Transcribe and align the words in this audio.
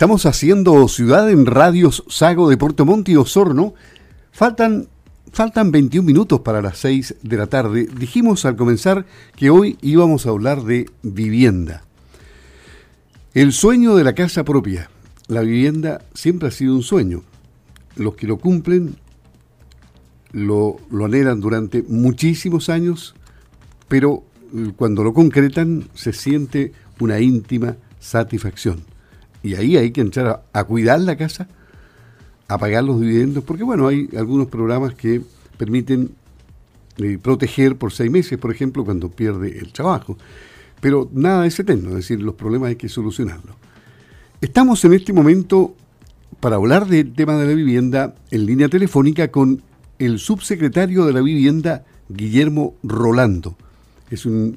Estamos 0.00 0.24
haciendo 0.24 0.88
ciudad 0.88 1.30
en 1.30 1.44
radios 1.44 2.04
Sago 2.08 2.48
de 2.48 2.56
Puerto 2.56 2.86
Montt 2.86 3.10
y 3.10 3.16
Osorno. 3.16 3.74
Faltan, 4.32 4.88
faltan 5.30 5.70
21 5.72 6.06
minutos 6.06 6.40
para 6.40 6.62
las 6.62 6.78
6 6.78 7.16
de 7.22 7.36
la 7.36 7.48
tarde. 7.48 7.86
Dijimos 7.98 8.46
al 8.46 8.56
comenzar 8.56 9.04
que 9.36 9.50
hoy 9.50 9.76
íbamos 9.82 10.24
a 10.24 10.30
hablar 10.30 10.62
de 10.62 10.88
vivienda. 11.02 11.82
El 13.34 13.52
sueño 13.52 13.94
de 13.94 14.04
la 14.04 14.14
casa 14.14 14.42
propia. 14.42 14.88
La 15.28 15.42
vivienda 15.42 16.00
siempre 16.14 16.48
ha 16.48 16.50
sido 16.50 16.74
un 16.76 16.82
sueño. 16.82 17.22
Los 17.96 18.14
que 18.14 18.26
lo 18.26 18.38
cumplen 18.38 18.96
lo, 20.32 20.78
lo 20.90 21.04
anhelan 21.04 21.40
durante 21.40 21.82
muchísimos 21.82 22.70
años, 22.70 23.14
pero 23.86 24.22
cuando 24.76 25.04
lo 25.04 25.12
concretan 25.12 25.90
se 25.92 26.14
siente 26.14 26.72
una 27.00 27.20
íntima 27.20 27.76
satisfacción. 27.98 28.89
Y 29.42 29.54
ahí 29.54 29.76
hay 29.76 29.90
que 29.90 30.00
entrar 30.00 30.42
a, 30.52 30.64
cuidar 30.64 31.00
la 31.00 31.16
casa, 31.16 31.48
a 32.48 32.58
pagar 32.58 32.84
los 32.84 33.00
dividendos, 33.00 33.44
porque 33.44 33.62
bueno, 33.62 33.88
hay 33.88 34.08
algunos 34.16 34.48
programas 34.48 34.94
que 34.94 35.22
permiten 35.56 36.10
eh, 36.98 37.18
proteger 37.20 37.76
por 37.76 37.92
seis 37.92 38.10
meses, 38.10 38.38
por 38.38 38.50
ejemplo, 38.52 38.84
cuando 38.84 39.08
pierde 39.10 39.58
el 39.58 39.72
trabajo. 39.72 40.16
Pero 40.80 41.08
nada 41.12 41.46
es 41.46 41.58
eterno, 41.58 41.90
es 41.90 41.96
decir, 41.96 42.20
los 42.20 42.34
problemas 42.34 42.70
hay 42.70 42.76
que 42.76 42.88
solucionarlos. 42.88 43.54
Estamos 44.40 44.84
en 44.84 44.94
este 44.94 45.12
momento 45.12 45.74
para 46.40 46.56
hablar 46.56 46.86
del 46.86 47.12
tema 47.12 47.36
de 47.36 47.46
la 47.46 47.54
vivienda 47.54 48.14
en 48.30 48.46
línea 48.46 48.68
telefónica 48.68 49.28
con 49.28 49.62
el 49.98 50.18
subsecretario 50.18 51.04
de 51.04 51.12
la 51.12 51.20
vivienda, 51.20 51.84
Guillermo 52.08 52.74
Rolando. 52.82 53.56
Es 54.10 54.24
un 54.24 54.56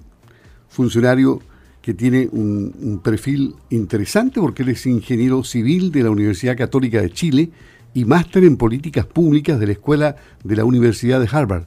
funcionario 0.69 1.41
que 1.83 1.93
tiene 1.93 2.29
un, 2.31 3.01
perfil 3.03 3.55
interesante 3.69 4.39
porque 4.39 4.63
él 4.63 4.69
es 4.69 4.85
ingeniero 4.85 5.43
civil 5.43 5.91
de 5.91 6.03
la 6.03 6.11
Universidad 6.11 6.57
Católica 6.57 7.01
de 7.01 7.11
Chile 7.11 7.51
y 7.93 8.05
máster 8.05 8.45
en 8.45 8.55
políticas 8.55 9.05
públicas 9.05 9.59
de 9.59 9.67
la 9.67 9.73
Escuela 9.73 10.15
de 10.45 10.55
la 10.55 10.63
Universidad 10.63 11.19
de 11.19 11.27
Harvard. 11.29 11.65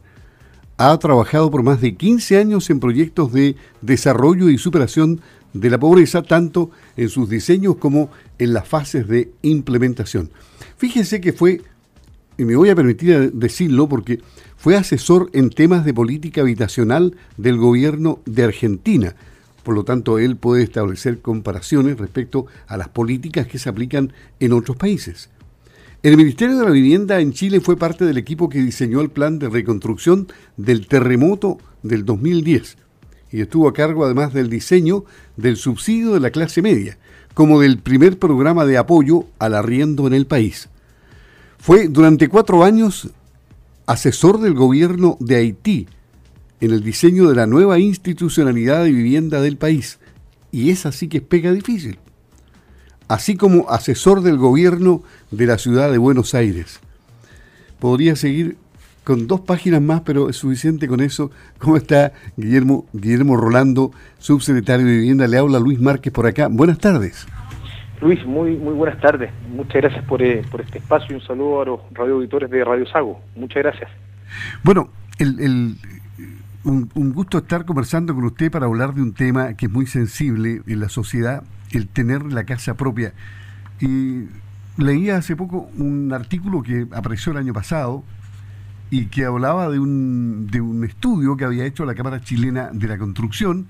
Ha 0.78 0.98
trabajado 0.98 1.50
por 1.50 1.62
más 1.62 1.82
de 1.82 1.96
15 1.96 2.38
años 2.38 2.70
en 2.70 2.80
proyectos 2.80 3.30
de 3.30 3.56
desarrollo 3.82 4.48
y 4.48 4.56
superación 4.56 5.20
de 5.52 5.68
la 5.68 5.78
pobreza, 5.78 6.22
tanto 6.22 6.70
en 6.96 7.10
sus 7.10 7.28
diseños 7.28 7.76
como 7.76 8.10
en 8.38 8.54
las 8.54 8.66
fases 8.66 9.06
de 9.08 9.32
implementación. 9.42 10.30
Fíjense 10.78 11.20
que 11.20 11.34
fue, 11.34 11.60
y 12.38 12.44
me 12.46 12.56
voy 12.56 12.70
a 12.70 12.74
permitir 12.74 13.32
decirlo 13.32 13.86
porque 13.86 14.20
fue 14.56 14.76
asesor 14.76 15.28
en 15.34 15.50
temas 15.50 15.84
de 15.84 15.92
política 15.92 16.40
habitacional 16.40 17.16
del 17.36 17.58
gobierno 17.58 18.20
de 18.24 18.44
Argentina, 18.44 19.14
por 19.66 19.74
lo 19.74 19.82
tanto, 19.82 20.20
él 20.20 20.36
puede 20.36 20.62
establecer 20.62 21.18
comparaciones 21.18 21.98
respecto 21.98 22.46
a 22.68 22.76
las 22.76 22.88
políticas 22.88 23.48
que 23.48 23.58
se 23.58 23.68
aplican 23.68 24.12
en 24.38 24.52
otros 24.52 24.76
países. 24.76 25.28
El 26.04 26.16
Ministerio 26.16 26.56
de 26.56 26.64
la 26.64 26.70
Vivienda 26.70 27.18
en 27.18 27.32
Chile 27.32 27.60
fue 27.60 27.76
parte 27.76 28.04
del 28.04 28.16
equipo 28.16 28.48
que 28.48 28.62
diseñó 28.62 29.00
el 29.00 29.10
plan 29.10 29.40
de 29.40 29.48
reconstrucción 29.48 30.28
del 30.56 30.86
terremoto 30.86 31.58
del 31.82 32.04
2010 32.04 32.76
y 33.32 33.40
estuvo 33.40 33.66
a 33.66 33.72
cargo 33.72 34.04
además 34.04 34.32
del 34.32 34.48
diseño 34.48 35.04
del 35.36 35.56
subsidio 35.56 36.14
de 36.14 36.20
la 36.20 36.30
clase 36.30 36.62
media, 36.62 36.96
como 37.34 37.60
del 37.60 37.78
primer 37.80 38.20
programa 38.20 38.66
de 38.66 38.78
apoyo 38.78 39.24
al 39.40 39.56
arriendo 39.56 40.06
en 40.06 40.14
el 40.14 40.26
país. 40.26 40.68
Fue 41.58 41.88
durante 41.88 42.28
cuatro 42.28 42.62
años 42.62 43.10
asesor 43.86 44.40
del 44.40 44.54
gobierno 44.54 45.16
de 45.18 45.34
Haití 45.34 45.88
en 46.60 46.70
el 46.70 46.82
diseño 46.82 47.28
de 47.28 47.36
la 47.36 47.46
nueva 47.46 47.78
institucionalidad 47.78 48.84
de 48.84 48.92
vivienda 48.92 49.40
del 49.40 49.56
país. 49.56 49.98
Y 50.52 50.70
es 50.70 50.86
así 50.86 51.08
que 51.08 51.18
es 51.18 51.22
pega 51.22 51.52
difícil. 51.52 51.98
Así 53.08 53.36
como 53.36 53.68
asesor 53.70 54.22
del 54.22 54.36
gobierno 54.36 55.02
de 55.30 55.46
la 55.46 55.58
ciudad 55.58 55.90
de 55.90 55.98
Buenos 55.98 56.34
Aires. 56.34 56.80
Podría 57.78 58.16
seguir 58.16 58.56
con 59.04 59.28
dos 59.28 59.40
páginas 59.40 59.80
más, 59.80 60.00
pero 60.00 60.28
es 60.28 60.36
suficiente 60.36 60.88
con 60.88 61.00
eso. 61.00 61.30
¿Cómo 61.58 61.76
está 61.76 62.12
Guillermo, 62.36 62.86
Guillermo 62.92 63.36
Rolando, 63.36 63.92
subsecretario 64.18 64.86
de 64.86 64.96
Vivienda? 64.96 65.28
Le 65.28 65.38
habla 65.38 65.60
Luis 65.60 65.80
Márquez 65.80 66.12
por 66.12 66.26
acá. 66.26 66.48
Buenas 66.50 66.78
tardes. 66.78 67.26
Luis, 68.00 68.24
muy 68.26 68.56
muy 68.56 68.74
buenas 68.74 69.00
tardes. 69.00 69.30
Muchas 69.48 69.76
gracias 69.76 70.04
por, 70.04 70.22
eh, 70.22 70.42
por 70.50 70.60
este 70.60 70.78
espacio 70.78 71.12
y 71.12 71.20
un 71.20 71.26
saludo 71.26 71.62
a 71.62 71.64
los 71.64 71.80
radioauditores 71.92 72.50
de 72.50 72.64
Radio 72.64 72.86
Sago. 72.86 73.20
Muchas 73.36 73.62
gracias. 73.62 73.90
Bueno, 74.64 74.90
el, 75.18 75.76
un, 76.66 77.12
gusto 77.12 77.38
estar 77.38 77.64
conversando 77.64 78.14
con 78.14 78.24
usted 78.24 78.50
para 78.50 78.66
hablar 78.66 78.92
de 78.94 79.02
un 79.02 79.14
tema 79.14 79.54
que 79.54 79.66
es 79.66 79.72
muy 79.72 79.86
sensible 79.86 80.62
en 80.66 80.80
la 80.80 80.88
sociedad, 80.88 81.44
el 81.70 81.86
tener 81.86 82.32
la 82.32 82.42
casa 82.44 82.74
propia. 82.74 83.12
Y 83.80 84.24
leía 84.76 85.16
hace 85.16 85.36
poco 85.36 85.70
un 85.76 86.12
artículo 86.12 86.62
que 86.62 86.88
apareció 86.92 87.30
el 87.32 87.38
año 87.38 87.52
pasado 87.52 88.02
y 88.90 89.06
que 89.06 89.24
hablaba 89.24 89.68
de 89.68 89.78
un, 89.78 90.48
de 90.50 90.60
un 90.60 90.82
estudio 90.84 91.36
que 91.36 91.44
había 91.44 91.66
hecho 91.66 91.84
la 91.84 91.94
Cámara 91.94 92.20
Chilena 92.20 92.70
de 92.72 92.88
la 92.88 92.98
Construcción, 92.98 93.68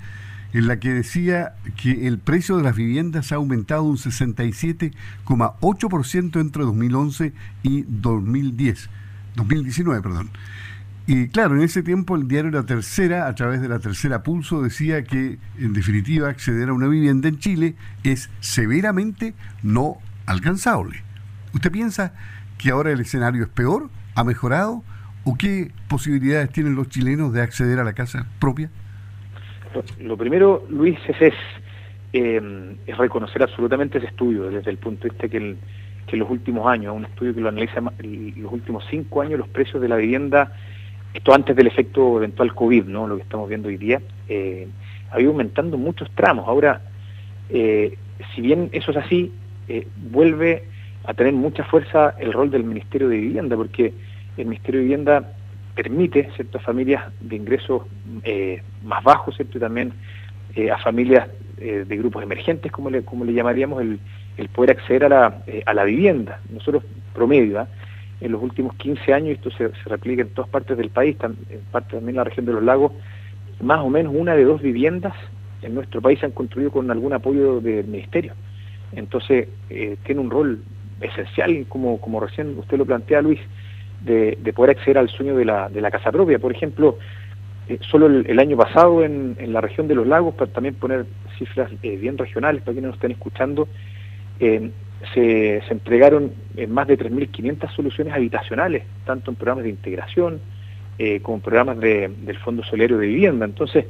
en 0.53 0.67
la 0.67 0.81
que 0.81 0.91
decía 0.91 1.55
que 1.77 2.07
el 2.07 2.19
precio 2.19 2.57
de 2.57 2.63
las 2.63 2.77
viviendas 2.77 3.33
ha 3.33 3.37
aumentado 3.37 3.83
un 3.83 3.99
67,8% 3.99 6.41
entre 6.41 6.63
2011 6.63 7.35
y 7.63 7.83
2010, 7.83 8.89
2019, 9.37 10.01
perdón. 10.01 10.31
Y 11.09 11.29
claro, 11.29 11.55
en 11.55 11.63
ese 11.63 11.85
tiempo 11.85 12.17
el 12.17 12.27
diario 12.27 12.51
La 12.51 12.67
Tercera, 12.67 13.29
a 13.29 13.35
través 13.37 13.63
de 13.63 13.69
la 13.69 13.79
Tercera 13.79 14.25
Pulso, 14.25 14.61
decía 14.61 15.05
que, 15.05 15.39
en 15.57 15.73
definitiva, 15.73 16.29
acceder 16.29 16.69
a 16.69 16.73
una 16.73 16.89
vivienda 16.89 17.29
en 17.29 17.39
Chile 17.39 17.77
es 18.03 18.29
severamente 18.41 19.35
no 19.63 19.99
alcanzable. 20.27 21.05
¿Usted 21.55 21.71
piensa 21.71 22.13
que 22.59 22.71
ahora 22.71 22.91
el 22.91 22.99
escenario 22.99 23.45
es 23.45 23.49
peor? 23.49 23.89
¿Ha 24.17 24.25
mejorado? 24.25 24.83
¿O 25.23 25.37
qué 25.37 25.71
posibilidades 25.89 26.51
tienen 26.51 26.75
los 26.75 26.89
chilenos 26.89 27.33
de 27.33 27.41
acceder 27.41 27.79
a 27.79 27.85
la 27.85 27.93
casa 27.93 28.27
propia? 28.41 28.69
Lo, 30.01 30.17
primero, 30.17 30.67
Luis, 30.69 30.99
es, 31.07 31.35
eh, 32.15 32.77
es, 32.85 32.99
reconocer 32.99 33.45
absolutamente 33.45 33.99
ese 33.99 34.09
estudio 34.09 34.51
desde 34.51 34.73
el 34.73 34.79
punto 34.79 35.05
de 35.05 35.11
vista 35.11 35.29
que, 35.29 35.37
en 35.37 36.19
los 36.19 36.31
últimos 36.31 36.67
años, 36.67 36.97
un 36.97 37.05
estudio 37.05 37.33
que 37.33 37.41
lo 37.41 37.49
analiza 37.49 37.81
los 37.81 38.53
últimos 38.53 38.85
cinco 38.91 39.23
años, 39.23 39.39
los 39.39 39.49
precios 39.49 39.81
de 39.81 39.89
la 39.89 39.97
vivienda 39.97 40.53
esto 41.17 41.33
antes 41.33 41.57
del 41.57 41.67
efecto 41.67 42.19
eventual 42.19 42.55
COVID, 42.55 42.85
¿no? 42.85 43.07
lo 43.07 43.17
que 43.17 43.23
estamos 43.23 43.49
viendo 43.49 43.69
hoy 43.69 43.79
día, 43.79 44.01
eh, 44.29 44.69
ha 45.11 45.21
ido 45.21 45.31
aumentando 45.31 45.79
muchos 45.79 46.11
tramos. 46.11 46.47
Ahora, 46.47 46.83
eh, 47.49 47.97
si 48.35 48.43
bien 48.43 48.69
eso 48.73 48.91
es 48.91 48.99
así, 48.99 49.33
eh, 49.69 49.87
vuelve 50.11 50.65
a 51.05 51.15
tener 51.15 51.33
mucha 51.33 51.65
fuerza 51.65 52.15
el 52.19 52.33
rol 52.33 52.51
del 52.51 52.65
Ministerio 52.65 53.09
de 53.09 53.17
Vivienda, 53.17 53.57
porque 53.57 53.95
el 54.37 54.47
Ministerio 54.47 54.81
de 54.81 54.85
Vivienda 54.85 55.33
permite 55.75 56.31
ciertas 56.37 56.63
familias 56.63 57.05
de 57.21 57.37
ingresos 57.37 57.83
más 58.83 59.05
bajos, 59.05 59.37
¿cierto? 59.37 59.59
y 59.59 59.61
también 59.61 59.93
a 60.73 60.79
familias 60.79 61.29
de 61.59 61.97
grupos 61.97 62.23
emergentes, 62.23 62.73
como 62.73 62.91
le, 62.91 63.03
como 63.03 63.25
le 63.25 63.35
llamaríamos, 63.35 63.83
el, 63.83 64.01
el 64.37 64.49
poder 64.49 64.73
acceder 64.73 65.05
a 65.05 65.09
la, 65.09 65.43
a 65.67 65.75
la 65.75 65.85
vivienda. 65.85 66.41
Nosotros, 66.51 66.83
promedio, 67.15 67.61
¿ah? 67.61 67.69
En 68.21 68.33
los 68.33 68.43
últimos 68.43 68.75
15 68.77 69.13
años, 69.13 69.37
esto 69.37 69.51
se, 69.51 69.69
replica 69.87 70.23
en 70.23 70.29
todas 70.31 70.51
partes 70.51 70.77
del 70.77 70.91
país, 70.91 71.17
en 71.23 71.61
parte 71.71 71.97
también 71.97 72.11
en 72.11 72.17
la 72.17 72.25
región 72.25 72.47
de 72.47 72.53
los 72.53 72.63
lagos, 72.63 72.93
más 73.61 73.81
o 73.81 73.91
menos 73.91 74.15
una 74.17 74.35
de 74.35 74.45
dos 74.45 74.61
viviendas 74.63 75.15
en 75.63 75.75
nuestro 75.75 76.01
país 76.01 76.21
se 76.21 76.27
han 76.27 76.33
construido 76.33 76.71
con 76.71 76.91
algún 76.91 77.13
apoyo 77.13 77.61
del 77.61 77.87
ministerio. 77.87 78.35
Entonces, 78.93 79.49
eh, 79.71 79.97
tiene 80.05 80.21
un 80.21 80.31
rol 80.31 80.63
esencial, 81.01 81.67
como, 81.69 82.01
como 82.01 82.21
recién 82.21 82.59
usted 82.59 82.79
lo 82.79 82.87
plantea, 82.87 83.23
Luis, 83.23 83.41
de, 84.05 84.37
poder 84.55 84.77
acceder 84.77 84.99
al 84.99 85.09
sueño 85.09 85.37
de 85.37 85.45
la, 85.45 85.91
casa 85.91 86.13
propia. 86.13 86.39
Por 86.39 86.53
ejemplo, 86.53 86.99
eh, 87.69 87.79
solo 87.91 88.07
el, 88.07 88.39
año 88.39 88.57
pasado 88.57 89.05
en, 89.05 89.37
en, 89.39 89.53
la 89.53 89.61
región 89.61 89.89
de 89.89 89.95
los 89.95 90.07
lagos, 90.07 90.35
para 90.35 90.53
también 90.53 90.75
poner 90.75 91.07
cifras 91.39 91.71
eh, 91.83 91.97
bien 91.97 92.17
regionales 92.17 92.63
para 92.63 92.73
quienes 92.73 92.89
nos 92.89 92.97
estén 92.97 93.13
escuchando, 93.13 93.69
se, 95.15 95.63
entregaron 95.69 96.33
más 96.69 96.87
de 96.87 96.99
3.500 96.99 97.75
soluciones 97.75 98.15
habitacionales, 98.15 98.85
tanto 99.05 99.31
en 99.31 99.37
programas 99.37 99.65
de 99.65 99.71
integración 99.71 100.41
eh, 100.99 101.21
como 101.21 101.37
en 101.37 101.43
programas 101.43 101.79
del 101.79 102.39
Fondo 102.39 102.63
Solidario 102.65 102.97
de 102.97 103.07
Vivienda. 103.07 103.45
Entonces, 103.45 103.85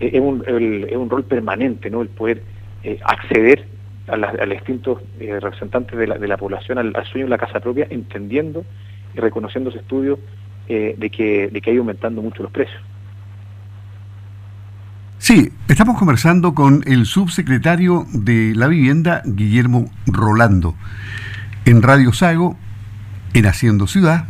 eh, 0.00 0.10
es, 0.14 0.20
un, 0.20 0.42
es, 0.46 0.96
un, 0.96 1.10
rol 1.10 1.24
permanente 1.24 1.90
¿no? 1.90 2.00
el 2.00 2.08
poder 2.08 2.42
eh, 2.82 2.98
acceder 3.04 3.66
a, 4.06 4.16
los 4.16 4.50
distintos 4.50 5.02
representantes 5.18 5.98
de 5.98 6.06
la, 6.06 6.36
población 6.36 6.78
al, 6.78 6.92
sueño 7.06 7.26
de 7.26 7.30
la 7.30 7.38
casa 7.38 7.60
propia, 7.60 7.86
entendiendo 7.90 8.64
y 9.14 9.20
reconociendo 9.20 9.70
ese 9.70 9.80
estudio 9.80 10.18
de, 10.68 11.10
que, 11.10 11.48
de 11.48 11.60
que 11.60 11.70
ha 11.70 11.78
aumentando 11.78 12.22
mucho 12.22 12.42
los 12.42 12.52
precios. 12.52 12.80
Sí, 15.18 15.50
estamos 15.66 15.98
conversando 15.98 16.54
con 16.54 16.82
el 16.86 17.06
subsecretario 17.06 18.06
de 18.12 18.52
la 18.54 18.68
Vivienda, 18.68 19.22
Guillermo 19.24 19.90
Rolando, 20.06 20.76
en 21.64 21.82
Radio 21.82 22.12
Sago, 22.12 22.56
en 23.32 23.46
Haciendo 23.46 23.86
Ciudad, 23.86 24.26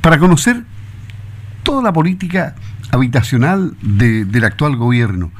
para 0.00 0.18
conocer 0.18 0.64
toda 1.62 1.82
la 1.82 1.92
política 1.92 2.54
habitacional 2.90 3.76
del 3.82 4.44
actual 4.44 4.76
gobierno. 4.76 5.30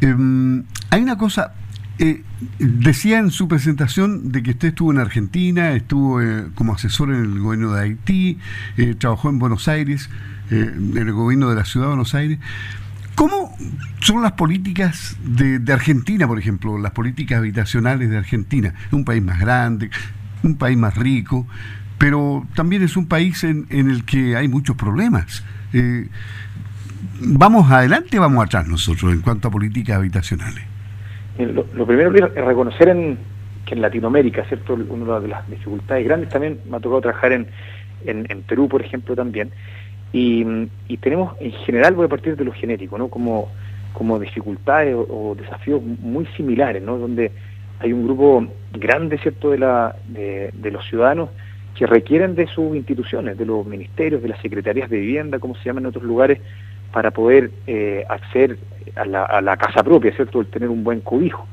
Em, 0.00 0.64
hay 0.90 1.02
una 1.02 1.16
cosa 1.18 1.52
Eh, 1.96 2.24
decía 2.58 3.20
en 3.20 3.30
su 3.30 3.46
presentación 3.46 4.32
de 4.32 4.42
que 4.42 4.50
usted 4.50 4.68
estuvo 4.68 4.90
en 4.90 4.98
Argentina, 4.98 5.74
estuvo 5.74 6.20
eh, 6.20 6.48
como 6.56 6.74
asesor 6.74 7.10
en 7.10 7.22
el 7.22 7.38
gobierno 7.38 7.72
de 7.72 7.82
Haití, 7.82 8.38
eh, 8.76 8.96
trabajó 8.98 9.28
en 9.30 9.38
Buenos 9.38 9.68
Aires, 9.68 10.10
en 10.50 10.96
el 10.96 11.12
gobierno 11.12 11.48
de 11.50 11.54
la 11.54 11.64
ciudad 11.64 11.86
de 11.86 11.90
Buenos 11.90 12.14
Aires. 12.16 12.40
¿Cómo 13.14 13.56
son 14.00 14.22
las 14.22 14.32
políticas 14.32 15.16
de, 15.22 15.60
Argentina, 15.72 16.26
por 16.26 16.38
ejemplo, 16.38 16.78
las 16.78 16.92
políticas 16.92 17.38
habitacionales 17.38 18.10
de 18.10 18.18
Argentina? 18.18 18.74
Un 18.92 19.04
país 19.04 19.22
más 19.22 19.40
grande, 19.40 19.90
un 20.42 20.56
país 20.56 20.76
más 20.76 20.96
rico, 20.96 21.46
pero 21.98 22.44
también 22.54 22.82
es 22.82 22.96
un 22.96 23.06
país 23.06 23.44
en, 23.44 23.66
el 23.70 24.04
que 24.04 24.36
hay 24.36 24.48
muchos 24.48 24.76
problemas. 24.76 25.44
¿Vamos 27.20 27.70
adelante 27.70 28.18
o 28.18 28.22
vamos 28.22 28.44
atrás 28.44 28.66
nosotros 28.66 29.12
en 29.12 29.20
cuanto 29.20 29.48
a 29.48 29.50
políticas 29.50 29.96
habitacionales? 29.96 30.64
Lo, 31.38 31.86
primero 31.86 32.14
es 32.14 32.34
reconocer 32.34 32.88
en, 32.88 33.18
que 33.66 33.74
en 33.74 33.82
Latinoamérica, 33.82 34.44
¿cierto? 34.44 34.74
Una 34.74 35.20
de 35.20 35.28
las 35.28 35.48
dificultades 35.48 36.04
grandes 36.04 36.28
también 36.30 36.60
me 36.68 36.76
ha 36.76 36.80
tocado 36.80 37.00
trabajar 37.02 37.32
en, 37.32 37.46
en, 38.04 38.42
Perú, 38.42 38.68
por 38.68 38.82
ejemplo, 38.82 39.16
también. 39.16 39.50
Y, 40.16 40.96
tenemos, 40.98 41.34
en 41.40 41.50
general, 41.50 41.94
voy 41.94 42.06
a 42.06 42.08
partir 42.08 42.36
de 42.36 42.44
lo 42.44 42.52
genético, 42.52 42.96
¿no? 42.96 43.08
Como, 43.08 43.48
como 43.92 44.20
dificultades 44.20 44.94
o, 44.96 45.34
desafíos 45.36 45.82
muy 45.82 46.24
similares, 46.36 46.82
¿no? 46.82 46.98
Donde 46.98 47.32
hay 47.80 47.92
un 47.92 48.04
grupo 48.04 48.46
grande, 48.72 49.18
¿cierto?, 49.18 49.50
de, 49.50 49.58
la, 49.58 49.96
de 50.06 50.70
los 50.70 50.86
ciudadanos 50.86 51.30
que 51.74 51.86
requieren 51.86 52.34
de 52.34 52.46
sus 52.46 52.76
instituciones, 52.76 53.36
de 53.36 53.46
los 53.46 53.66
ministerios, 53.66 54.22
de 54.22 54.28
las 54.28 54.40
secretarías 54.40 54.88
de 54.88 54.98
vivienda, 54.98 55.38
como 55.38 55.56
se 55.56 55.64
llama 55.64 55.80
en 55.80 55.86
otros 55.86 56.04
lugares, 56.04 56.38
para 56.92 57.10
poder 57.10 57.50
eh, 57.66 58.04
acceder 58.08 58.56
a 58.94 59.40
la, 59.40 59.56
casa 59.56 59.82
propia, 59.82 60.14
¿cierto? 60.14 60.40
El 60.40 60.46
tener 60.46 60.68
un 60.68 60.84
buen 60.84 61.00
cobijo. 61.00 61.44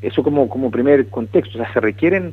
Eso 0.00 0.22
como, 0.22 0.48
como 0.48 0.70
primer 0.70 1.08
contexto. 1.08 1.58
O 1.58 1.62
sea, 1.62 1.70
se 1.74 1.80
requieren 1.80 2.32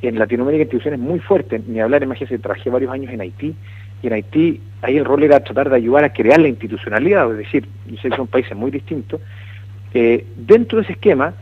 en 0.00 0.18
Latinoamérica 0.18 0.62
instituciones 0.62 0.98
muy 0.98 1.18
fuertes. 1.18 1.66
Ni 1.66 1.80
hablar, 1.80 2.02
imagínense, 2.02 2.38
trabajé 2.38 2.70
varios 2.70 2.90
años 2.90 3.12
en 3.12 3.20
Haití, 3.20 3.54
y 4.02 4.06
en 4.08 4.12
Haití 4.12 4.60
ahí 4.82 4.96
el 4.96 5.04
rol 5.04 5.22
era 5.22 5.40
tratar 5.40 5.70
de 5.70 5.76
ayudar 5.76 6.04
a 6.04 6.12
crear 6.12 6.40
la 6.40 6.48
institucionalidad, 6.48 7.30
es 7.32 7.38
decir, 7.38 7.68
son 8.16 8.26
países 8.26 8.56
muy 8.56 8.70
distintos. 8.70 9.20
Eh, 9.94 10.26
dentro 10.36 10.78
de 10.78 10.84
ese 10.84 10.92
esquema, 10.94 11.34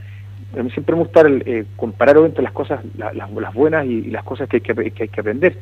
a 0.59 0.63
mí 0.63 0.71
siempre 0.71 0.95
me 0.95 1.03
gusta 1.03 1.23
eh, 1.27 1.65
comparar 1.77 2.19
entre 2.19 2.43
las 2.43 2.53
cosas, 2.53 2.81
las, 2.97 3.55
buenas 3.55 3.87
y, 3.87 4.11
las 4.11 4.25
cosas 4.25 4.49
que 4.49 4.57
hay 4.57 4.91
que, 4.91 5.21
aprender. 5.21 5.57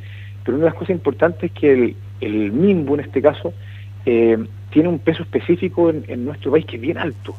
Pero 0.44 0.56
una 0.56 0.64
de 0.64 0.70
las 0.70 0.78
cosas 0.78 0.90
importantes 0.90 1.44
es 1.44 1.52
que 1.52 1.72
el, 1.72 1.96
el 2.20 2.52
MIMBO 2.52 2.94
en 2.94 3.00
este 3.00 3.22
caso 3.22 3.52
eh, 4.06 4.38
tiene 4.70 4.88
un 4.88 4.98
peso 4.98 5.22
específico 5.22 5.90
en, 5.90 6.24
nuestro 6.24 6.50
país 6.50 6.64
que 6.66 6.76
es 6.76 6.82
bien 6.82 6.98
alto. 6.98 7.34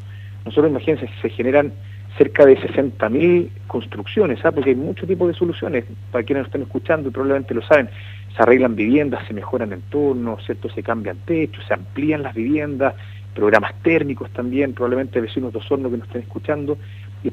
Nosotros, 0.46 0.72
imagínense, 0.72 1.10
se 1.22 1.30
generan 1.30 1.74
cerca 2.18 2.46
de 2.46 2.58
60.000 2.58 3.50
construcciones, 3.68 4.44
¿ah? 4.44 4.52
porque 4.52 4.72
hay 4.72 4.76
muchos 4.76 5.08
tipos 5.08 5.28
de 5.28 5.34
soluciones, 5.34 5.86
para 6.12 6.24
quienes 6.24 6.42
nos 6.42 6.48
están 6.48 6.64
escuchando 6.64 7.12
probablemente 7.12 7.54
lo 7.54 7.62
saben, 7.62 7.90
se 8.36 8.42
arreglan 8.42 8.76
viviendas, 8.76 9.26
se 9.28 9.34
mejoran 9.34 9.74
entornos, 9.74 10.44
se 10.46 10.84
cambian 10.84 11.18
techos, 11.26 11.66
se 11.68 11.74
amplían 11.74 12.24
las 12.24 12.34
viviendas, 12.34 12.96
programas 13.34 13.74
térmicos 13.82 14.30
también, 14.32 14.74
probablemente 14.74 15.22
vecinos 15.22 15.54
de 15.54 15.60
Osorno 15.60 15.90
que 15.90 15.98
nos 15.98 16.08
estén 16.08 16.22
escuchando, 16.22 16.78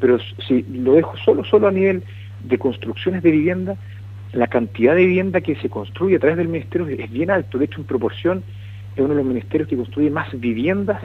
pero 0.01 0.19
si 0.47 0.63
lo 0.63 0.95
dejo 0.95 1.17
solo, 1.19 1.45
solo 1.45 1.69
a 1.69 1.73
nivel 1.73 2.03
de 2.45 2.59
construcciones 2.59 3.23
de 3.23 3.31
vivienda, 3.31 3.77
la 4.33 4.49
cantidad 4.49 4.95
de 4.95 5.07
vivienda 5.07 5.41
que 5.41 5.57
se 5.57 5.69
construye 5.71 6.17
a 6.17 6.19
través 6.19 6.37
del 6.37 6.49
Ministerio 6.49 6.87
es 6.87 7.11
bien 7.11 7.31
alto, 7.31 7.59
de 7.59 7.67
hecho 7.67 7.81
en 7.81 7.87
proporción 7.87 8.43
es 8.95 9.01
uno 9.01 9.11
de 9.11 9.17
los 9.17 9.27
ministerios 9.27 9.69
que 9.69 9.77
construye 9.77 10.11
más 10.11 10.29
viviendas 10.39 11.01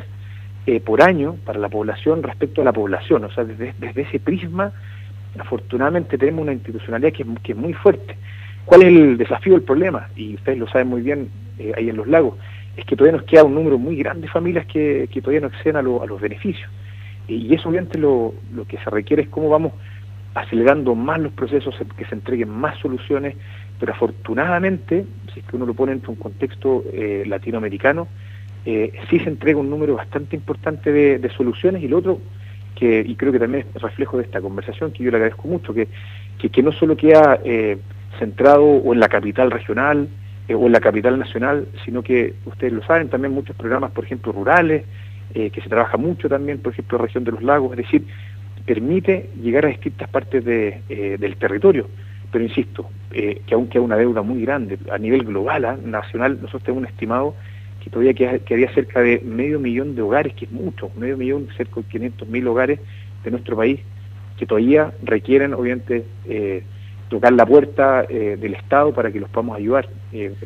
eh, 0.65 0.79
por 0.79 1.01
año 1.01 1.35
para 1.45 1.59
la 1.59 1.69
población 1.69 2.23
respecto 2.23 2.61
a 2.61 2.65
la 2.65 2.71
población. 2.71 3.25
O 3.25 3.31
sea, 3.31 3.43
desde, 3.43 3.73
ese 3.95 4.19
prisma, 4.19 4.71
afortunadamente 5.37 6.17
tenemos 6.17 6.43
una 6.43 6.53
institucionalidad 6.53 7.11
que, 7.11 7.51
es 7.51 7.57
muy 7.57 7.73
fuerte. 7.73 8.15
¿Cuál 8.65 8.83
es 8.83 8.87
el 8.89 9.17
desafío, 9.17 9.55
el 9.55 9.63
problema? 9.63 10.09
Y 10.15 10.35
ustedes 10.35 10.57
lo 10.57 10.67
saben 10.67 10.87
muy 10.87 11.01
bien 11.01 11.29
eh, 11.59 11.73
ahí 11.75 11.89
en 11.89 11.97
los 11.97 12.07
lagos, 12.07 12.35
es 12.77 12.85
que 12.85 12.95
todavía 12.95 13.17
nos 13.17 13.27
queda 13.27 13.43
un 13.43 13.55
número 13.55 13.77
muy 13.77 13.95
grande 13.97 14.23
de 14.23 14.27
familias 14.29 14.65
que, 14.65 15.07
todavía 15.21 15.41
no 15.41 15.47
acceden 15.47 15.75
a, 15.75 15.81
los 15.81 16.21
beneficios. 16.21 16.69
Y 17.27 17.53
eso 17.53 17.69
obviamente 17.69 17.97
lo, 17.97 18.33
que 18.67 18.77
se 18.77 18.89
requiere 18.89 19.23
es 19.23 19.29
cómo 19.29 19.49
vamos 19.49 19.73
acelerando 20.33 20.95
más 20.95 21.19
los 21.19 21.33
procesos, 21.33 21.75
que 21.97 22.05
se 22.05 22.15
entreguen 22.15 22.49
más 22.49 22.77
soluciones, 22.79 23.35
pero 23.79 23.93
afortunadamente, 23.93 25.05
si 25.33 25.39
es 25.39 25.45
que 25.45 25.55
uno 25.55 25.65
lo 25.65 25.73
pone 25.73 25.91
en 25.91 26.01
un 26.07 26.15
contexto 26.15 26.83
eh, 26.93 27.23
latinoamericano, 27.25 28.07
eh, 28.65 28.93
sí 29.09 29.19
se 29.19 29.29
entrega 29.29 29.59
un 29.59 29.69
número 29.69 29.95
bastante 29.95 30.35
importante 30.35 30.91
de, 30.91 31.29
soluciones 31.31 31.83
y 31.83 31.87
lo 31.87 31.97
otro, 31.97 32.19
que, 32.75 33.03
y 33.05 33.15
creo 33.15 33.31
que 33.31 33.39
también 33.39 33.65
es 33.73 33.81
reflejo 33.81 34.17
de 34.17 34.23
esta 34.23 34.39
conversación, 34.39 34.91
que 34.91 35.03
yo 35.03 35.11
le 35.11 35.17
agradezco 35.17 35.47
mucho, 35.47 35.73
que, 35.73 35.87
que, 36.37 36.63
no 36.63 36.71
solo 36.71 36.95
queda 36.95 37.39
centrado 38.21 38.63
o 38.63 38.93
en 38.93 38.99
la 38.99 39.09
capital 39.09 39.51
regional 39.51 40.07
o 40.53 40.65
en 40.65 40.71
la 40.71 40.79
capital 40.79 41.17
nacional, 41.17 41.67
sino 41.85 42.03
que 42.03 42.35
ustedes 42.45 42.73
lo 42.73 42.83
saben, 42.83 43.09
también 43.09 43.33
muchos 43.33 43.55
programas, 43.55 43.91
por 43.91 44.03
ejemplo, 44.03 44.31
rurales, 44.31 44.83
que 45.33 45.61
se 45.61 45.69
trabaja 45.69 45.95
mucho 45.95 46.27
también, 46.27 46.59
por 46.59 46.73
ejemplo, 46.73 46.97
región 46.97 47.23
de 47.23 47.31
los 47.31 47.41
lagos, 47.41 47.71
es 47.71 47.77
decir, 47.85 48.05
permite 48.65 49.29
llegar 49.41 49.65
a 49.65 49.69
distintas 49.69 50.09
partes 50.09 50.43
del 50.43 51.35
territorio 51.37 51.87
pero 52.31 52.43
insisto, 52.43 52.89
eh, 53.11 53.41
que 53.45 53.53
aunque 53.53 53.77
hay 53.77 53.83
una 53.83 53.97
deuda 53.97 54.21
muy 54.21 54.41
grande 54.41 54.79
a 54.91 54.97
nivel 54.97 55.25
global, 55.25 55.65
¿ah? 55.65 55.77
nacional, 55.83 56.37
nosotros 56.41 56.63
tenemos 56.63 56.83
un 56.83 56.89
estimado 56.89 57.35
que 57.83 57.89
todavía 57.89 58.13
quedaría 58.13 58.71
cerca 58.73 59.01
de 59.01 59.19
medio 59.19 59.59
millón 59.59 59.95
de 59.95 60.01
hogares, 60.01 60.33
que 60.33 60.45
es 60.45 60.51
mucho, 60.51 60.91
medio 60.95 61.17
millón, 61.17 61.47
cerca 61.57 61.81
de 61.81 61.83
500 61.83 62.27
mil 62.29 62.47
hogares 62.47 62.79
de 63.23 63.31
nuestro 63.31 63.57
país, 63.57 63.81
que 64.37 64.45
todavía 64.45 64.93
requieren, 65.03 65.53
obviamente, 65.53 66.05
eh, 66.27 66.63
tocar 67.11 67.33
la 67.33 67.45
puerta 67.45 68.05
eh, 68.07 68.37
del 68.39 68.55
Estado 68.55 68.93
para 68.93 69.11
que 69.11 69.19
los 69.19 69.29
podamos 69.29 69.57
ayudar 69.57 69.87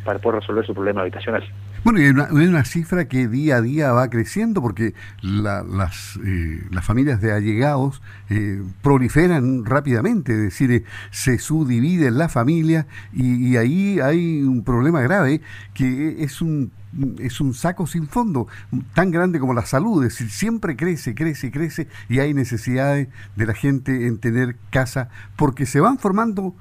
para 0.03 0.19
poder 0.19 0.41
resolver 0.41 0.65
su 0.65 0.73
problema 0.73 1.01
habitacional. 1.01 1.44
Bueno, 1.83 2.00
y 2.00 2.06
hay 2.06 2.47
una, 2.47 2.65
cifra 2.65 3.07
que 3.07 3.27
día 3.27 3.57
a 3.57 3.62
día 3.62 3.91
va 3.91 4.09
creciendo 4.09 4.59
porque 4.59 4.95
las, 5.21 6.19
eh, 6.25 6.63
las 6.71 6.83
familias 6.83 7.21
de 7.21 7.31
allegados 7.31 8.01
eh, 8.31 8.63
proliferan 8.81 9.65
rápidamente, 9.65 10.31
es 10.31 10.41
decir, 10.41 10.71
eh, 10.71 10.83
se 11.12 11.38
subdividen 11.38 12.17
la 12.17 12.27
familia 12.27 12.88
y, 13.13 13.50
y 13.50 13.57
ahí 13.57 14.00
hay 14.00 14.41
un 14.41 14.63
problema 14.63 15.01
grave 15.01 15.41
que 15.75 16.23
es 16.23 16.41
un 16.41 16.71
es 17.19 17.42
un 17.42 17.53
saco 17.53 17.88
sin 17.88 18.07
fondo, 18.07 18.47
tan 18.94 19.12
grande 19.12 19.39
como 19.39 19.53
la 19.53 19.65
salud, 19.65 20.03
es 20.03 20.13
decir, 20.13 20.30
siempre 20.30 20.75
crece, 20.75 21.15
crece, 21.15 21.51
crece 21.51 21.88
y 22.09 22.19
hay 22.19 22.33
necesidades 22.33 23.09
de 23.36 23.45
la 23.45 23.53
gente 23.53 24.07
en 24.07 24.19
tener 24.19 24.56
casa 24.69 25.09
porque 25.36 25.65
se 25.65 25.80
van 25.80 25.97
formando 25.97 26.56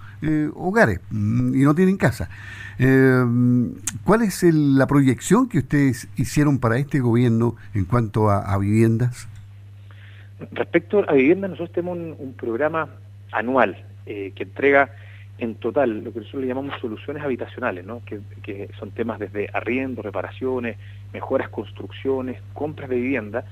hogares 0.55 1.01
mm, 1.11 1.55
y 1.55 1.63
no 1.65 1.75
tienen 1.75 1.97
casa. 1.97 2.29
Eh, 2.79 3.25
¿Cuál 4.05 4.23
es 4.23 4.43
la 4.43 4.87
proyección 4.87 5.49
que 5.49 5.59
ustedes 5.59 6.09
hicieron 6.17 6.59
para 6.59 6.79
este 6.79 7.01
gobierno 7.01 7.57
en 7.75 7.85
cuanto 7.85 8.31
a, 8.31 8.57
viviendas? 8.59 9.29
Respecto 10.53 11.09
a 11.09 11.13
viviendas, 11.13 11.51
nosotros 11.51 11.73
tenemos 11.73 11.99
un, 12.19 12.35
programa 12.35 12.89
anual 13.33 13.85
eh, 14.07 14.33
que 14.35 14.45
entrega 14.45 14.91
en 15.39 15.57
total 15.57 16.05
lo 16.05 16.13
que 16.13 16.21
nosotros 16.21 16.43
le 16.43 16.49
llamamos 16.49 16.81
soluciones 16.81 17.23
habitacionales, 17.23 17.85
¿no? 17.85 18.03
que, 18.05 18.69
son 18.79 18.93
temas 18.93 19.19
desde 19.19 19.49
arriendo, 19.53 20.03
reparaciones, 20.03 20.77
mejoras, 21.13 21.49
construcciones, 21.49 22.41
compras 22.53 22.89
de 22.89 22.97
vivienda, 22.97 23.45